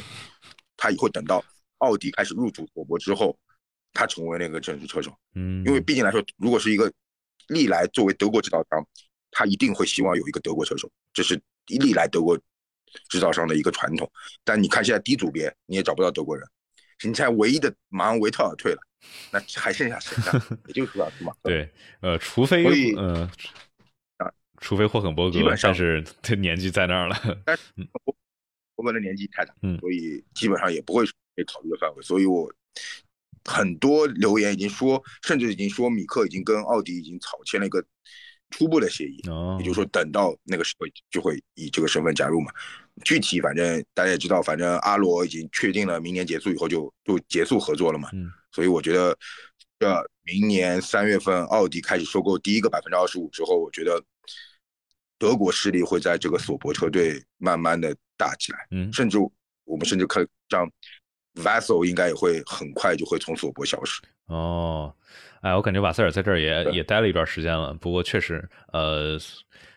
[0.76, 1.44] 他以后等到
[1.78, 3.36] 奥迪开始入主佐博之后，
[3.92, 6.92] 他成为那个正式车手，嗯，因为毕竟来说，如果是一个
[7.48, 8.86] 历来作为德国制造商，
[9.32, 12.38] 他一定会希望有一个德国车手，这是历来德国。
[13.08, 14.10] 制造商的一个传统，
[14.42, 16.44] 但你看现在低组别你也找不到德国人，
[17.04, 18.80] 你在唯一的马上维特尔退了，
[19.30, 20.44] 那还剩下谁呢？
[20.66, 23.30] 也就是马斯对，呃，除非呃
[24.16, 27.16] 啊，除非霍肯伯格，但是他年纪在那儿了。
[27.46, 27.62] 但是
[28.74, 31.04] 伯格的年纪太大，嗯，所以基本上也不会
[31.36, 32.02] 被考虑的范围。
[32.02, 32.52] 所以我
[33.44, 37.86] 很多留言已经说，甚至已经说米克已经跟奥迪已经草签了一个。
[38.50, 39.22] 初步的协议，
[39.58, 42.52] 也就是说，等到那个时候就会以这个身份加入嘛。
[43.04, 48.10] 具体反正大家也知道，反正阿罗已经确定了，明年结束以后就就结束合作了嘛。
[48.12, 49.16] 嗯，所以我觉得，
[49.78, 54.02] 这明年三月份奥迪开始收购第一个百分之二十五之后，我觉得
[55.16, 58.66] 德国势力会在这个索博车队慢慢的大起来。
[58.72, 59.16] 嗯，甚至
[59.64, 60.70] 我们甚至可像
[61.36, 64.02] Vassal 应该也会很快就会从索博消失。
[64.26, 64.94] 哦。
[65.40, 67.72] 哎，我感觉瓦塞尔在这儿也也待了一段时间了。
[67.74, 69.18] 不过确实，呃，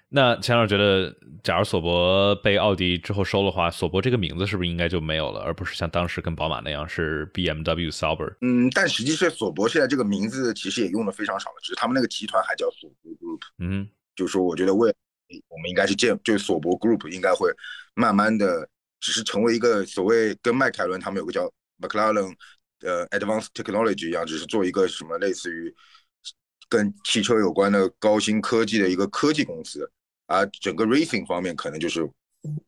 [0.10, 8.36] 那钱老师觉得，假如索博被奥迪之后收的话，索博这个名字是不是应该就没有了，而不是像当时跟宝马那样是 BMW Sauber？
[8.42, 13.42] 嗯，但实际是索博现在这个名字其实也用的非常少了，只是他们那个集团还叫索博 Group。
[13.60, 14.94] 嗯，就是说，我觉得未
[15.48, 17.50] 我们应该是建，就是索博 Group 应该会
[17.96, 18.68] 慢慢的，
[19.00, 21.50] 只是成为一个所谓跟迈凯伦他们有个叫
[21.82, 22.36] McLaren
[22.84, 25.74] 呃 Advanced Technology 一样，只是做一个什么类似于
[26.70, 29.90] 跟汽车有关的高新科技的一个科技公司。
[30.28, 32.10] 啊，整个 racing 方面可能就是，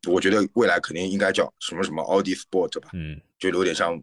[0.09, 3.93] 我觉得未来肯定应该叫什么什么奥迪 Sport 吧，嗯，就有点像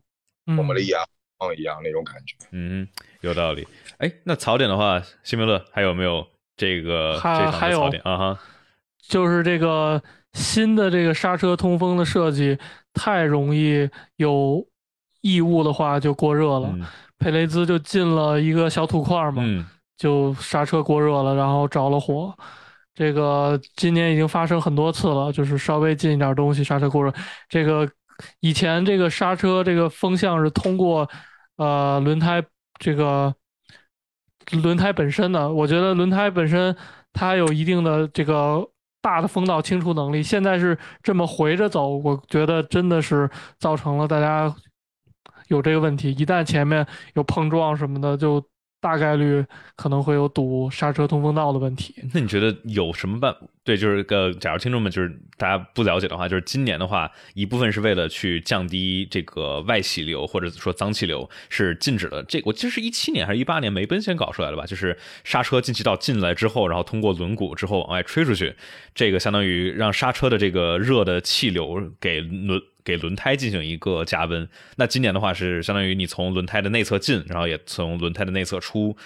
[0.47, 1.05] 我们的亚
[1.39, 2.89] 方一样那种感觉，嗯，
[3.21, 3.69] 有道理。
[3.99, 8.41] 哎，那槽点的话，辛梅乐还有没有这个还还有啊哈，
[9.07, 10.03] 就是这个
[10.33, 12.59] 新的这个刹车通风的设计
[12.95, 14.67] 太容易有
[15.23, 16.73] 异物的话就过热了，
[17.19, 19.43] 佩雷兹就进了一个小土块嘛，
[19.97, 22.35] 就刹车过热了，然后着了火。
[22.95, 27.11] 这个今年已经发生很多次了，就是稍微进一点东西，刹车过热。
[27.49, 27.89] 这个
[28.41, 31.09] 以前这个刹车这个风向是通过
[31.57, 32.43] 呃轮胎
[32.79, 33.35] 这个
[34.63, 36.77] 轮胎本身的，我觉得轮胎本身
[37.13, 38.63] 它有一定的这个
[39.01, 40.23] 大的风道清除能力。
[40.23, 44.55] 现在是这么回着走，我觉得真的是造成了大家
[45.53, 46.11] 有这个问题。
[46.11, 48.45] 一旦前面有碰撞什么的，就。
[48.83, 49.45] 大概率
[49.77, 51.95] 可能会有堵刹车通风道的问题。
[52.13, 53.33] 那你觉得有什么办？
[53.63, 62.25] 对，就是个，假如听众们就是大家不了解的话，就是今年的话，一部分是为了去降低这个外气流或者说脏气流，是禁止的。
[62.25, 64.67] 这我记得是一七年还是一八年，梅奔先搞出来的吧？
[64.67, 68.53] 就是刹车进气道进来之后，然后通过轮毂之后往外吹出去，
[68.97, 72.61] 这个相当于让刹车的这个热的气流给轮。
[72.85, 78.97] 给轮胎进行一个加温，那今年的话是相当于你从轮胎的内侧进，然后也从轮胎的内侧出。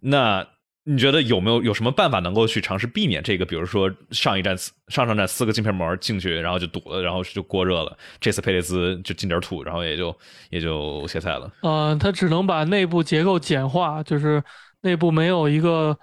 [0.00, 0.46] 那
[0.84, 3.44] 你觉得有没有有什么办法能够去尝试避免这个？
[3.44, 4.56] 比如说上一站
[4.88, 7.96] 上上站四个镜片膜进去，然后就堵了，然后就过热了。
[8.20, 10.16] 这次佩雷兹就进点土，然后也就
[10.50, 11.50] 也就歇菜了。
[11.62, 14.42] 嗯，它只能把内部结构简化，就是
[14.82, 15.98] 内部没有一个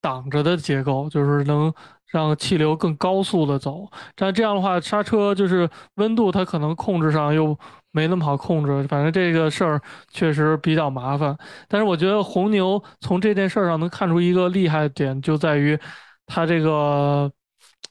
[0.00, 1.72] 挡着的结构，就是能。
[2.10, 7.58] 让气流更高速的走，但这样的话，刹车就是温度，它可能控制上又
[7.90, 8.86] 没那么好控制。
[8.86, 9.80] 反正这个事儿
[10.10, 11.36] 确实比较麻烦。
[11.68, 15.78] 但是我觉得红牛从这件事儿上能看出一个厉害点，就在于
[16.26, 17.30] 它这个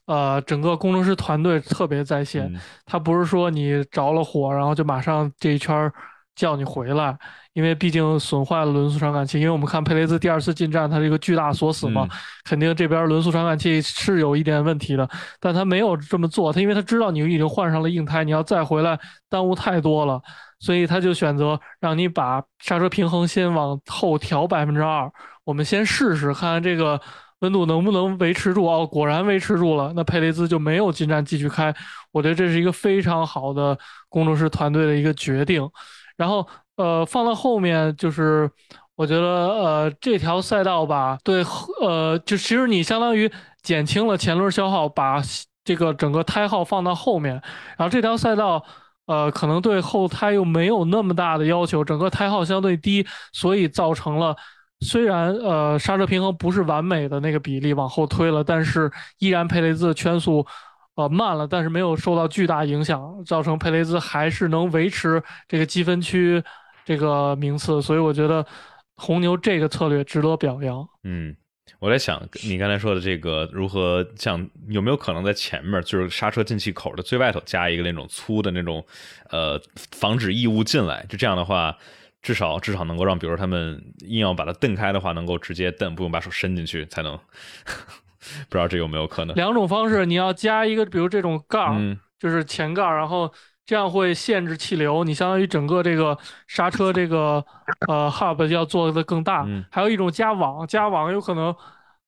[0.05, 2.51] 呃整个工程师团队特别在线。
[2.86, 5.91] 他不是说你着了火，然后就马上这一圈
[6.36, 7.18] 叫你回来。
[7.56, 12.06] 因为毕竟损坏了轮速传感器，因为我们看佩雷兹第二次进站，它这个巨大锁死嘛，
[12.43, 18.99] 肯定这边轮速传感器是有一点问题的，但他没有这么做，他因为他知道你已经换上了硬胎，你要再回来
[19.30, 20.22] 耽误太多了，
[20.60, 25.10] 所以他就选择让你把刹车平衡先往后调百分之二，
[25.45, 26.99] 我们先试试看这个
[27.39, 31.74] 温度能不能维持住哦，果然维持住了，那佩雷兹就没有进站继续开，
[32.12, 33.80] 我觉得这是一个非常好的
[34.10, 35.66] 工程师团队的一个决定，
[36.18, 36.45] 然后。
[36.78, 38.49] 呃，放到后面就是，
[38.95, 41.43] 我觉得呃这条赛道吧，对，
[41.82, 45.21] 呃，就其实你相当于减轻了前轮消耗，把
[45.63, 47.34] 这个整个胎耗放到后面，
[47.78, 48.63] 然后这条赛道，
[49.05, 54.36] 呃，可能对后胎又没有那么大的要求，整个胎耗相对低，所以造成了
[54.82, 60.45] 虽然呃刹车平衡不是完美的那个比例往后推了，但是依然佩雷兹的圈速。
[60.97, 66.41] 呃，慢了，但是没有受到巨大影响，造成佩雷兹还是能维持这个积分区。
[66.86, 68.45] 这个名次，所以我觉得
[68.95, 70.88] 红牛这个策略值得表扬。
[71.03, 71.36] 嗯，
[71.79, 78.86] 我在想你刚才说的这个如何像有没有可能在前面就是刹车进气口的最外头加一个那种粗的那种
[79.31, 79.59] 呃
[79.91, 81.75] 防止异物进来，就这样的话，
[82.21, 87.19] 至少至少能够让比如他们硬要把它蹬开的话，能够直接蹬，不用把手伸进去才能。
[88.47, 89.36] 不知道这有没有可能？
[89.36, 93.33] 两种方式，你要加一个，比如这种盖儿，就是前盖儿，然后。
[93.66, 97.43] 这样会限制气流，你相当于整个这个刹车这个
[97.88, 99.45] 呃 hub 要做的更大。
[99.72, 101.55] 还有一种加网，加网有可能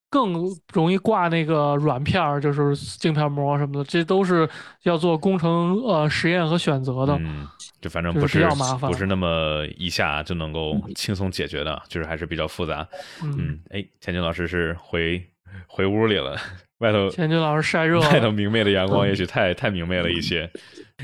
[0.09, 0.35] 更
[0.71, 4.47] 容易挂那个软片儿，就是镜片膜什么的，这都是
[4.83, 7.17] 要做工程呃实验和选择的。
[7.19, 7.47] 嗯，
[7.81, 8.47] 就反正不是
[8.81, 12.87] 不是那么一下就能够轻松解决的，就是还是比较复杂。
[13.23, 15.21] 嗯，哎，钱军老师是回
[15.67, 16.37] 回屋里了，
[16.79, 20.49] 外头钱军老师晒热，外头明媚的阳光也许太太明媚了一些。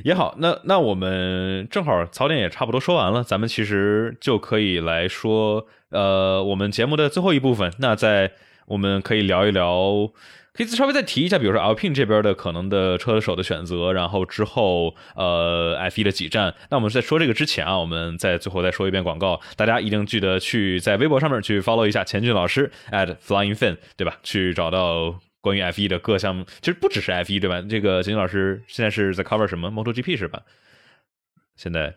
[0.04, 7.72] 也好，那那我们正好槽点也差不多说完了，咱们其实就可以来说，呃，我们节目的最后一部分。
[7.80, 8.32] 那在
[8.66, 10.10] 我们可以聊一聊，
[10.54, 16.56] 可以稍微再提一下，比如说 Alpine 这边的可能的车手的选择，然后之后呃 F1 的几站。
[16.72, 24.18] 那我们在说这个之前啊，我们在最后再说一遍广告，大家一定记得去在微博上面去 follow 一下钱俊老师 at Flying Fin，对吧？
[24.24, 25.20] 去找到。
[25.44, 27.62] 关于 F 一的各项，其实不只是 F 一对吧？
[27.70, 30.42] 这个金老师现在是在 cover 什么 MotoGP 是吧？
[31.58, 31.94] 现在。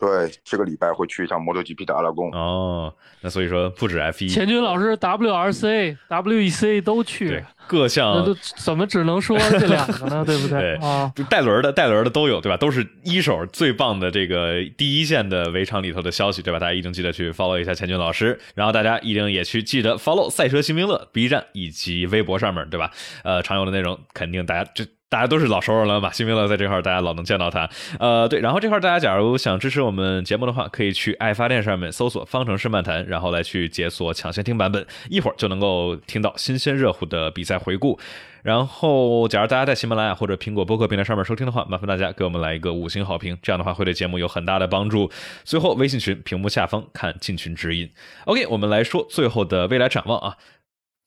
[0.00, 2.30] 对，这个礼拜会去一趟 MotoGP 的阿拉贡。
[2.32, 10.24] 哦，那所以说不止 F 一，钱军老师 WRC、WEC 都去，各项怎么只能说这两个呢？
[10.26, 10.76] 对不对？
[10.76, 12.56] 啊，带轮的带轮的都有，对吧？
[12.56, 16.58] 都是一手最棒的这个第一线的围场里头的消息，对吧？
[16.58, 22.90] 大家一定记得去 follow 一下钱军老师，然后大家一定也去记得 follow 赛车新兵乐 B 站以及微博上面对吧？
[23.22, 24.86] 呃，常有的内容肯定大家就。
[25.10, 26.12] 大家都是老熟人了马？
[26.12, 27.68] 新兵乐在这块儿大家老能见到他。
[27.98, 37.98] 呃，对，然后这块儿大家假如想支持我们节目的话，可以去爱发电上面搜索“方程式漫谈”，然后来去解锁抢先听版本，一会儿就能够听到新鲜热乎的比赛回顾。
[38.44, 45.10] 然后，假如大家在喜马拉雅或者苹果播客平台上面收听的话，麻烦大家给我们来一个五星好评，这样的话会对节目有很大的帮助。
[45.42, 47.90] 最后，微信群屏幕下方看进群指引。
[48.26, 50.36] OK，我们来说最后的未来展望啊。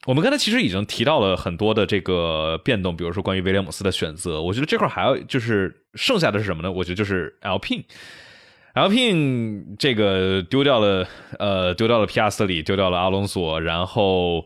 [0.05, 6.69] 我们刚才其实已经提到了很多的这个变动，比如说关于威廉姆斯的选择，我觉得这块还要就是剩下的是什么呢？
[6.69, 11.07] 我觉得就是 L P，L P 这个丢掉了，
[11.39, 14.45] 呃，丢掉了皮亚斯里，丢掉了阿隆索，然后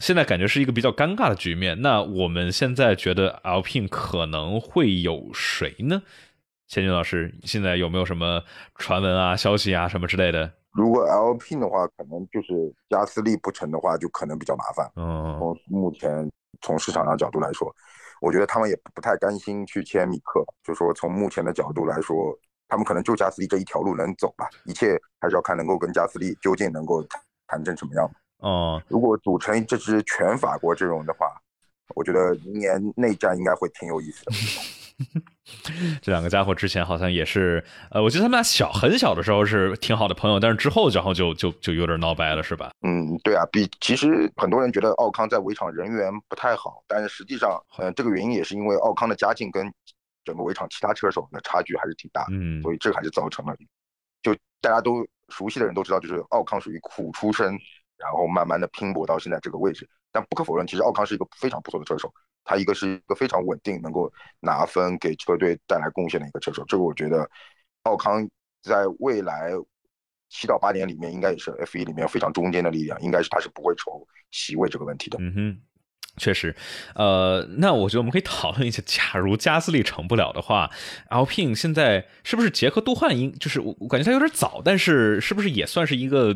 [0.00, 1.82] 现在感觉是一个比较尴尬的局面。
[1.82, 6.02] 那我们现在觉得 L P 可能会有谁呢？
[6.66, 8.42] 千军老师，现在有没有什么
[8.76, 10.52] 传闻啊、消息啊什么之类的？
[10.78, 14.88] 如果 LP 的话，可能就是加斯利不成的话，就可能比较麻烦。
[14.94, 17.74] 嗯，从目前从市场上角度来说，
[18.20, 20.44] 我觉得他们也不太甘心去签米克。
[20.62, 22.32] 就说从目前的角度来说，
[22.68, 27.04] 他们可能就加斯利这一条路能走吧，一切还是要看能够跟加斯利究竟能够
[27.48, 28.08] 谈成什么样。
[28.38, 31.26] 哦，如果组成这支全法国阵容的话，
[31.96, 34.30] 我觉得明年内战应该会挺有意思的。
[36.02, 42.70] 这两个家伙之前好像也是，呃，我记得他们俩小很小的时候是挺好的朋友，但是之后然后就就就有点闹掰了，是吧？
[42.82, 49.72] 嗯，对啊，比其实很多人觉得奥康在围场人缘不太好，但是实际上，呃，这个原因也是因为奥康的家境跟
[50.24, 53.54] 整个围场其他车手的差距还是挺大，嗯，所以这还是造成了，
[54.22, 57.56] 就大家都熟悉的人都知道，就是奥康属于苦出身，
[57.96, 62.12] 然后慢慢的拼搏到现在这个位置，但不可否认，其实奥康是一个非常不错的车手。
[62.48, 67.28] 他一个是一个非常稳定，能够拿分给车队带来贡献的一个车手，这个我觉得
[67.82, 68.26] 奥康
[68.62, 69.50] 在未来
[70.30, 75.18] 七到八年里面，应该也是 F 一里面非常中间的力量，应该是他是不会愁席位这个问题的。
[75.20, 75.60] 嗯哼，
[76.16, 76.56] 确实，
[76.94, 80.70] 呃，那我觉得我们可以讨论一下，假如加斯利成不了的话
[81.10, 86.34] ，Alpine 现在是不是结合杜汉英就是我我感觉他有点早，但是是不是也算是一个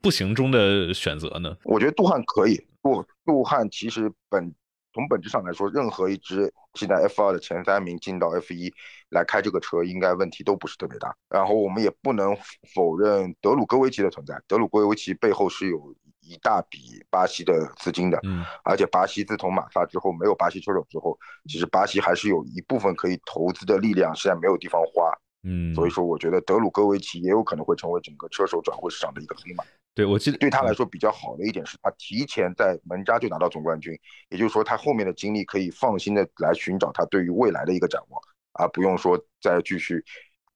[0.00, 1.54] 不行中的选择呢？
[1.64, 4.50] 我觉得杜汉可以，杜杜汉其实本。
[4.92, 8.72] 从本质上来说，任何一支现在 F 二的前三名进到 F 一
[9.10, 11.14] 来开这个车，应该问题都不是特别大。
[11.28, 12.36] 然后我们也不能
[12.74, 21.18] 否认德鲁戈维奇的存在，德鲁戈维奇背后是有一大笔巴西的资金的，嗯，而且巴西自从马萨之后没有巴西车手之后，
[21.48, 25.12] 其实巴西还是有一部分可以投资的力量，现在没有地方花，
[25.44, 29.64] 嗯，所以说我觉得德鲁戈维奇也有可能会成为整个车手转会市场的一个黑马。
[29.94, 33.92] 对，我记得对他来说比较好的一点是他提前在门扎就拿到总冠军，
[34.30, 38.22] 也就是说他后面的精力可以放心的来寻找他对于未来的一个展望，
[38.52, 40.02] 而不用说再继续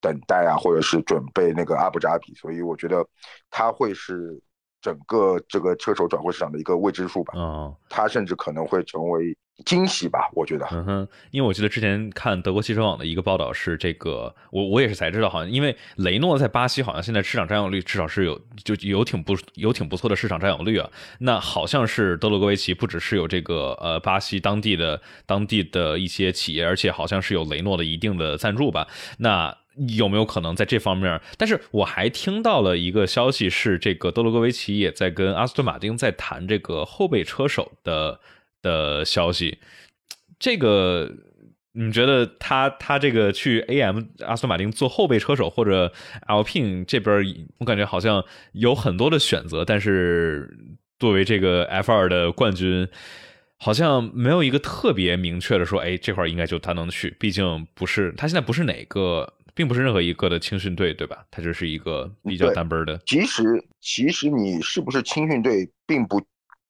[0.00, 2.34] 等待啊，或者是准备那个阿布扎比。
[2.34, 3.06] 所以我觉得
[3.50, 4.40] 他会是
[4.80, 7.34] 整个这个车手转会市场的一个未知数吧。
[7.36, 9.36] 嗯，他甚至可能会成为。
[9.64, 10.66] 惊喜吧，我觉得。
[10.70, 20.90] 嗯哼，因为我记得之前看德国汽车网的一个报道是这个，我我也是才知道，好像因为雷诺在巴西好像现在市场占有率至少是有就有挺不有挺不错的市场占有率啊。
[21.20, 28.86] 那好像是德鲁戈维奇不只是有这个呃巴西当地的当地的一些企业，而且好像是有雷诺的一定的赞助吧。
[29.18, 29.56] 那
[29.88, 31.18] 有没有可能在这方面？
[31.38, 38.20] 但是我还听到了一个消息，是这个德鲁戈维奇也在跟阿斯顿马丁在谈这个后备车手的。
[38.66, 39.58] 的消息，
[40.38, 41.08] 这个
[41.78, 45.92] 你觉得他他这个去 AM 阿斯顿马丁做后备车手或者
[46.26, 47.22] Alpine 这边，
[47.58, 50.50] 我感觉好像有很多的选择，但是
[50.98, 52.88] 作为这个 F 二的冠军，
[53.58, 61.24] 好像没有一个特别明确的说，哎，这块应该就他能去，毕竟不是他现在不是哪个，并不是任何一个的青训队，对吧？
[61.30, 62.98] 他就是一个比较单奔的。
[63.06, 63.42] 其实
[63.80, 66.22] 其实你是不是青训队，并不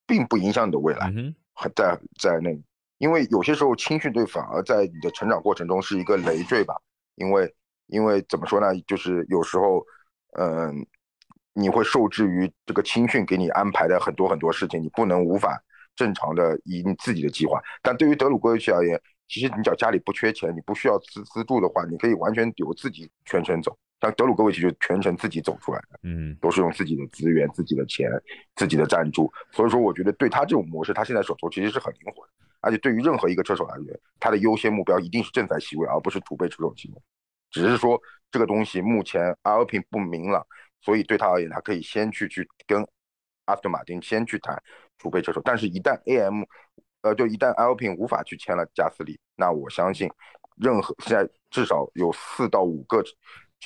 [0.07, 1.12] 并不影响你的未来。
[1.59, 2.51] 还在在那，
[2.99, 6.75] 因为有些时候青训队反而在你的成长过程中是一个累赘吧，
[7.15, 7.53] 因为
[7.87, 9.83] 因为怎么说呢，就是有时候，
[10.39, 10.87] 嗯，
[11.55, 15.59] 你会受制于这个青训给你安排的很多很多事情，你不能无法
[15.95, 17.59] 正常的以你自己的计划。
[17.83, 23.77] 但对于德鲁戈维奇而言，其实你只要家里不缺钱，你不需要资资助的话，你可以完全由自己全程走。
[24.07, 28.09] 但德鲁戈维奇就全程自己走出来的，嗯，都是用自己的资源、自己的钱、
[28.55, 36.95] 自己的赞助，所以说我觉得对他这种模式，他现在手头其实是很灵活的，而且对于任何一个车手来言，他的优先目标一定是正赛席位，而不是储备车手席位，
[37.51, 38.01] 只是说
[38.31, 40.47] 这个东西目前阿尔平不明朗，
[40.81, 42.87] 所以对他而言，他可以先去去跟
[43.47, 44.57] 阿斯顿马丁先去谈
[44.99, 46.45] 储备车手，但是一旦 AM，
[47.03, 50.09] 呃，就一旦 Alpine 无法去签了加斯利，那我相信
[50.57, 53.03] 任何现在至少有四到五个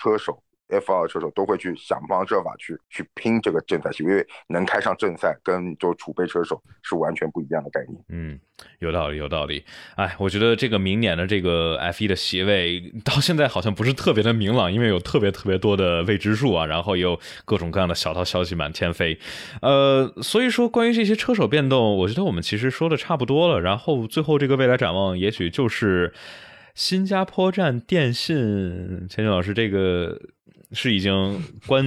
[0.03, 0.43] 车手。
[0.73, 8.01] F 二车手都会去想方设法去去拼这个正赛席位，因为能开上正赛跟就储备车手是完全不一样的概念。
[8.09, 8.39] 嗯，
[8.79, 9.65] 有道理，有道理。
[9.97, 19.19] 哎，我觉得这个明年的这个 F 一的席位到现在好像不是特别的明朗，因为有特别特别多的未知数啊，然后也有各种各样的小道消息满天飞。
[19.63, 23.61] 呃，所以说关于这些车手变动，我觉得我们其实说的差不多了。
[23.61, 26.13] 然后最后这个未来展望，也许就是
[26.75, 30.19] 新加坡站电信，钱军老师这个。
[30.73, 31.83] 是已经官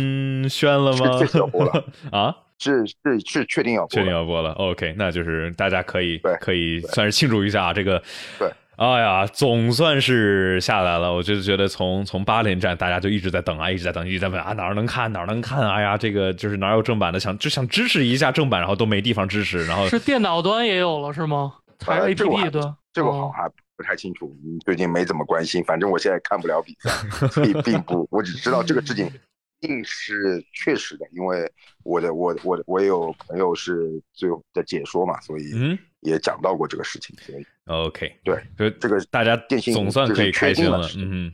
[0.49, 1.05] 宣了吗？
[1.07, 2.35] 了 啊！
[2.59, 4.51] 是是是确定要播，确定要播了。
[4.55, 7.71] OK，那就是大家可以可以算是庆祝一下啊！
[7.73, 8.03] 这个
[8.37, 11.13] 对，哎呀，总算是下来了。
[11.13, 15.65] 我就觉得从从八连站大家就一直在等啊，一直在等，一直在问啊哪儿能看哪儿能看。
[15.65, 19.65] 哎呀，这个就是哪有正版的，想就想支持一下正版，然后都没地方支持。
[19.65, 21.53] 然后是电脑端也有了是吗？
[21.85, 22.75] 还是 APP 端？
[22.91, 23.47] 这个好还。
[23.47, 25.63] 不太清楚，最近没怎么关心。
[25.63, 29.09] 反正我现在看不了比赛，所以 并不，我只知道这个事情
[29.59, 31.49] 定是确实的，因为
[31.83, 37.15] 我的我我我也有朋友是最后的解说嘛，所以也讲到过这个事情。
[37.21, 40.85] 所以 OK，对，就这个大家电信总算可以开心了。
[40.97, 41.33] 嗯，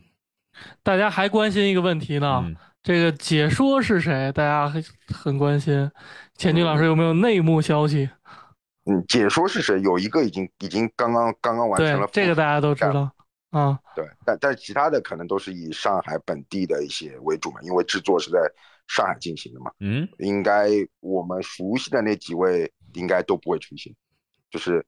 [0.83, 2.45] 大家还关心一个问题呢，
[2.83, 4.31] 这个解说是谁？
[4.31, 5.89] 大家很很关心。
[6.37, 8.07] 钱军老师有没有内幕消息？
[8.07, 8.11] 嗯，
[9.07, 9.79] 解说是谁？
[9.81, 13.11] 有一个已经已经刚刚刚刚完成了，这个大家都知道
[13.51, 13.79] 啊。
[13.95, 18.39] 对，但但其他的可能都是以上海本地的一些为主嘛，因为制作是在
[18.87, 19.71] 上海进行的嘛。
[19.79, 20.69] 嗯，应该
[20.99, 23.93] 我们熟悉的那几位应该都不会出现，
[24.49, 24.85] 就是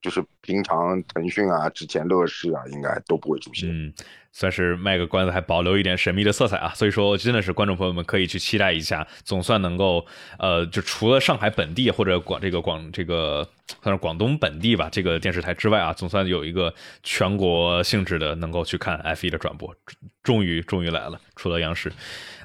[0.00, 3.68] 就是平常腾讯啊、之前乐视啊，应该都不会出现。
[3.70, 3.92] 嗯。
[4.32, 10.04] 算是卖个关子，还保留一点神秘的色彩啊，所以说真的是观众朋友们可以去期待一下，总算能够，
[10.38, 13.48] 呃，就除了上海本地或者广这个广这个
[13.82, 19.74] 算是广东本地吧，这个电视台之外啊，总算有一个全国性质的能够去看 F 一的转播，
[20.22, 21.90] 终于终于来了，除了央视，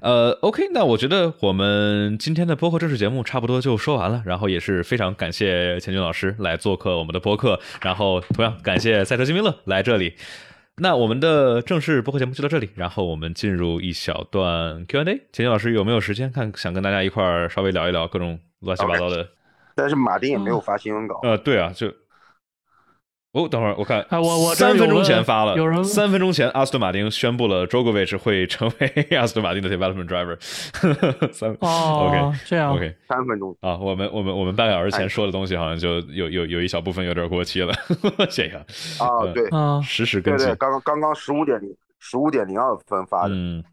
[0.01, 10.15] 呃，OK，那我觉得我们今天的播客正式节目差不多就说完了，然后也是非常感谢钱军老师来做客我们的播客，然后同样感谢赛车金明乐来这里。
[10.77, 15.03] 那我们的正式播客节目就到这里，然后我们进入一小段 Q&A。
[15.03, 16.51] 钱军老师有没有时间看？
[16.55, 19.29] 想跟大家一块儿稍微聊一聊各种乱七八糟的。
[19.75, 21.19] 但是马丁也没有发新闻稿。
[21.21, 21.93] 呃，对啊，就。
[23.33, 30.37] 哦，等会儿我看，我我三分钟前发了，有人三分钟前，阿斯顿马丁宣布了 Jokovic 会成为阿斯顿马丁的 development driver。
[31.31, 33.55] 三哦，OK，这样，OK，三分钟。
[33.61, 37.73] 啊，我们我们我们半个小时前说的东西好像就有有有一小部分有点过期了，
[38.29, 38.55] 谢谢
[39.01, 43.63] 啊，对，啊，实时更新，对对，刚刚刚刚十五点零十五点零二分发的，嗯，